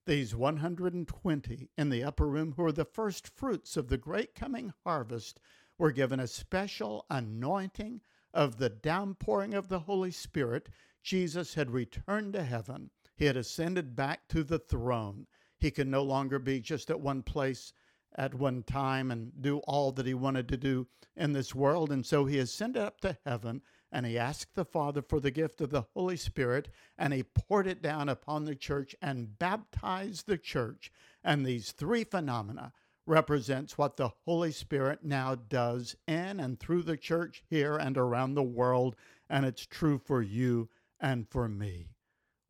these 0.06 0.34
120 0.34 1.70
in 1.76 1.90
the 1.90 2.04
upper 2.04 2.26
room, 2.26 2.54
who 2.56 2.64
are 2.64 2.72
the 2.72 2.84
first 2.84 3.28
fruits 3.28 3.76
of 3.76 3.88
the 3.88 3.98
great 3.98 4.34
coming 4.34 4.72
harvest, 4.84 5.40
were 5.76 5.92
given 5.92 6.20
a 6.20 6.26
special 6.26 7.04
anointing 7.10 8.00
of 8.32 8.58
the 8.58 8.70
downpouring 8.70 9.52
of 9.52 9.68
the 9.68 9.80
Holy 9.80 10.10
Spirit. 10.10 10.68
Jesus 11.02 11.54
had 11.54 11.70
returned 11.70 12.32
to 12.34 12.44
heaven, 12.44 12.90
he 13.16 13.26
had 13.26 13.36
ascended 13.36 13.94
back 13.94 14.28
to 14.28 14.44
the 14.44 14.58
throne. 14.58 15.26
He 15.64 15.70
could 15.70 15.88
no 15.88 16.02
longer 16.02 16.38
be 16.38 16.60
just 16.60 16.90
at 16.90 17.00
one 17.00 17.22
place 17.22 17.72
at 18.16 18.34
one 18.34 18.64
time 18.64 19.10
and 19.10 19.32
do 19.40 19.60
all 19.60 19.92
that 19.92 20.04
he 20.04 20.12
wanted 20.12 20.46
to 20.50 20.58
do 20.58 20.86
in 21.16 21.32
this 21.32 21.54
world. 21.54 21.90
And 21.90 22.04
so 22.04 22.26
he 22.26 22.38
ascended 22.38 22.82
up 22.82 23.00
to 23.00 23.16
heaven 23.24 23.62
and 23.90 24.04
he 24.04 24.18
asked 24.18 24.56
the 24.56 24.66
Father 24.66 25.00
for 25.00 25.20
the 25.20 25.30
gift 25.30 25.62
of 25.62 25.70
the 25.70 25.86
Holy 25.94 26.18
Spirit 26.18 26.68
and 26.98 27.14
he 27.14 27.22
poured 27.22 27.66
it 27.66 27.80
down 27.80 28.10
upon 28.10 28.44
the 28.44 28.54
church 28.54 28.94
and 29.00 29.38
baptized 29.38 30.26
the 30.26 30.36
church. 30.36 30.92
And 31.24 31.46
these 31.46 31.72
three 31.72 32.04
phenomena 32.04 32.74
represents 33.06 33.78
what 33.78 33.96
the 33.96 34.10
Holy 34.26 34.52
Spirit 34.52 35.02
now 35.02 35.34
does 35.34 35.96
in 36.06 36.40
and 36.40 36.60
through 36.60 36.82
the 36.82 36.98
church 36.98 37.42
here 37.48 37.78
and 37.78 37.96
around 37.96 38.34
the 38.34 38.42
world, 38.42 38.96
and 39.30 39.46
it's 39.46 39.64
true 39.64 39.96
for 39.96 40.20
you 40.20 40.68
and 41.00 41.26
for 41.26 41.48
me. 41.48 41.88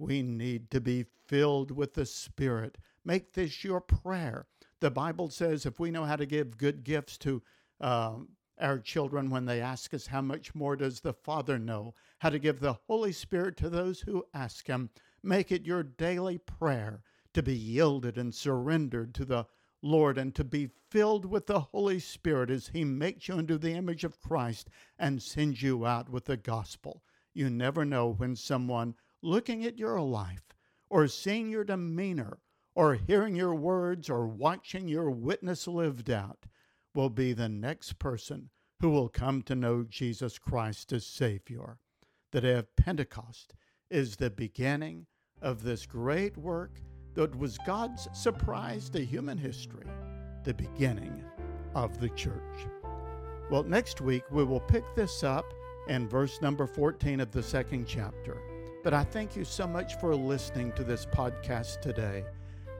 We 0.01 0.23
need 0.23 0.73
to 0.73 0.81
be 0.81 1.07
filled 1.29 1.71
with 1.71 1.95
the 1.95 2.07
Spirit. 2.07 2.77
Make 3.05 3.33
this 3.33 3.63
your 3.63 3.81
prayer. 3.81 4.47
The 4.81 4.91
Bible 4.91 5.31
says 5.31 5.67
if 5.67 5.79
we 5.79 5.91
know 5.91 6.05
how 6.05 6.17
to 6.17 6.27
give 6.27 6.59
good 6.59 6.85
gifts 6.85 7.19
to 7.19 7.43
uh, 7.81 8.15
our 8.59 8.79
children 8.79 9.31
when 9.31 9.45
they 9.45 9.61
ask 9.61 9.93
us, 9.93 10.07
how 10.07 10.21
much 10.21 10.55
more 10.55 10.77
does 10.77 11.01
the 11.01 11.13
Father 11.13 11.59
know 11.59 11.95
how 12.19 12.31
to 12.31 12.39
give 12.39 12.61
the 12.61 12.79
Holy 12.87 13.13
Spirit 13.13 13.57
to 13.59 13.69
those 13.69 14.01
who 14.01 14.25
ask 14.33 14.67
Him? 14.67 14.91
Make 15.23 15.53
it 15.53 15.67
your 15.67 15.83
daily 15.83 16.39
prayer 16.39 17.03
to 17.35 17.43
be 17.43 17.55
yielded 17.55 18.17
and 18.17 18.35
surrendered 18.35 19.15
to 19.15 19.25
the 19.25 19.47
Lord, 19.83 20.17
and 20.17 20.35
to 20.35 20.45
be 20.45 20.71
filled 20.91 21.27
with 21.27 21.47
the 21.47 21.61
Holy 21.61 21.99
Spirit 21.99 22.49
as 22.49 22.69
He 22.69 22.85
makes 22.85 23.29
you 23.29 23.39
into 23.39 23.59
the 23.59 23.73
image 23.73 24.03
of 24.03 24.21
Christ 24.21 24.71
and 24.99 25.23
sends 25.23 25.63
you 25.63 25.85
out 25.85 26.09
with 26.09 26.25
the 26.25 26.39
gospel. 26.39 27.03
You 27.35 27.51
never 27.51 27.85
know 27.85 28.09
when 28.09 28.35
someone 28.35 28.95
looking 29.21 29.65
at 29.67 29.79
your 29.79 30.01
life 30.01 30.55
or 30.89 31.07
seeing 31.07 31.51
your 31.51 31.65
demeanor 31.65 32.39
or 32.75 32.95
hearing 32.95 33.37
your 33.37 33.55
words 33.55 34.11
or 34.11 34.27
watching 34.27 34.89
your 34.89 35.11
witness 35.11 35.67
lived 35.67 36.11
out 36.11 36.47
will 36.95 37.11
be 37.11 37.33
the 37.33 37.49
next 37.49 37.99
person 37.99 38.51
who 38.81 38.91
will 38.91 39.09
come 39.09 39.43
to 39.43 39.55
know 39.55 39.85
Jesus 39.85 40.39
Christ 40.39 40.93
as 40.93 41.07
Savior. 41.07 41.79
The 42.33 42.41
day 42.41 42.53
of 42.55 42.77
Pentecost 42.77 43.55
is 43.91 44.17
the 44.17 44.31
beginning 44.31 45.07
of 45.41 45.63
this 45.63 45.87
great 45.87 46.37
work 46.37 46.81
that 47.15 47.37
was 47.39 47.59
God's 47.59 48.09
surprise 48.13 48.89
to 48.91 49.05
human 49.05 49.39
history, 49.39 49.87
the 50.43 50.55
beginning 50.55 51.25
of 51.75 52.01
the 52.01 52.09
church. 52.11 52.67
Well, 53.51 53.63
next 53.63 54.01
week 54.01 54.25
we 54.31 54.43
will 54.43 54.61
pick 54.61 54.85
this 54.97 55.23
up 55.23 55.45
in 55.89 56.09
verse 56.09 56.41
number 56.41 56.67
14 56.67 57.21
of 57.21 57.31
the 57.31 57.43
second 57.43 57.87
chapter. 57.87 58.37
But 58.83 58.95
I 58.95 59.05
thank 59.05 59.37
you 59.37 59.45
so 59.45 59.67
much 59.67 59.95
for 60.01 60.15
listening 60.15 60.73
to 60.73 60.85
this 60.85 61.07
podcast 61.07 61.81
today. 61.81 62.25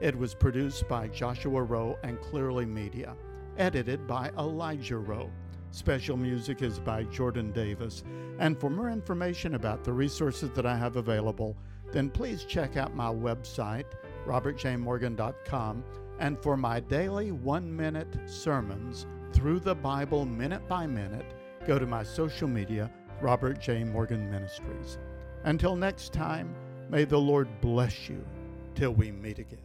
It 0.01 0.17
was 0.17 0.35
produced 0.35 0.87
by 0.89 1.07
Joshua 1.07 1.63
Rowe 1.63 1.97
and 2.03 2.19
Clearly 2.19 2.65
Media, 2.65 3.15
edited 3.57 4.05
by 4.05 4.29
Elijah 4.37 4.97
Rowe. 4.97 5.31
Special 5.71 6.17
music 6.17 6.61
is 6.61 6.79
by 6.79 7.03
Jordan 7.03 7.51
Davis. 7.53 8.03
And 8.39 8.59
for 8.59 8.69
more 8.69 8.89
information 8.89 9.55
about 9.55 9.83
the 9.83 9.93
resources 9.93 10.49
that 10.51 10.65
I 10.65 10.75
have 10.75 10.97
available, 10.97 11.55
then 11.93 12.09
please 12.09 12.43
check 12.43 12.75
out 12.75 12.95
my 12.95 13.07
website, 13.07 13.85
robertjmorgan.com, 14.25 15.83
and 16.19 16.39
for 16.39 16.57
my 16.57 16.81
daily 16.81 17.31
one 17.31 17.73
minute 17.73 18.17
sermons 18.25 19.05
through 19.31 19.59
the 19.59 19.75
Bible 19.75 20.25
minute 20.25 20.67
by 20.67 20.87
minute, 20.87 21.35
go 21.65 21.79
to 21.79 21.85
my 21.85 22.03
social 22.03 22.47
media, 22.47 22.91
Robert 23.21 23.61
J. 23.61 23.83
Morgan 23.85 24.29
Ministries. 24.29 24.97
Until 25.45 25.75
next 25.75 26.11
time, 26.11 26.53
may 26.89 27.05
the 27.05 27.17
Lord 27.17 27.49
bless 27.61 28.09
you 28.09 28.25
till 28.75 28.91
we 28.91 29.11
meet 29.11 29.39
again. 29.39 29.64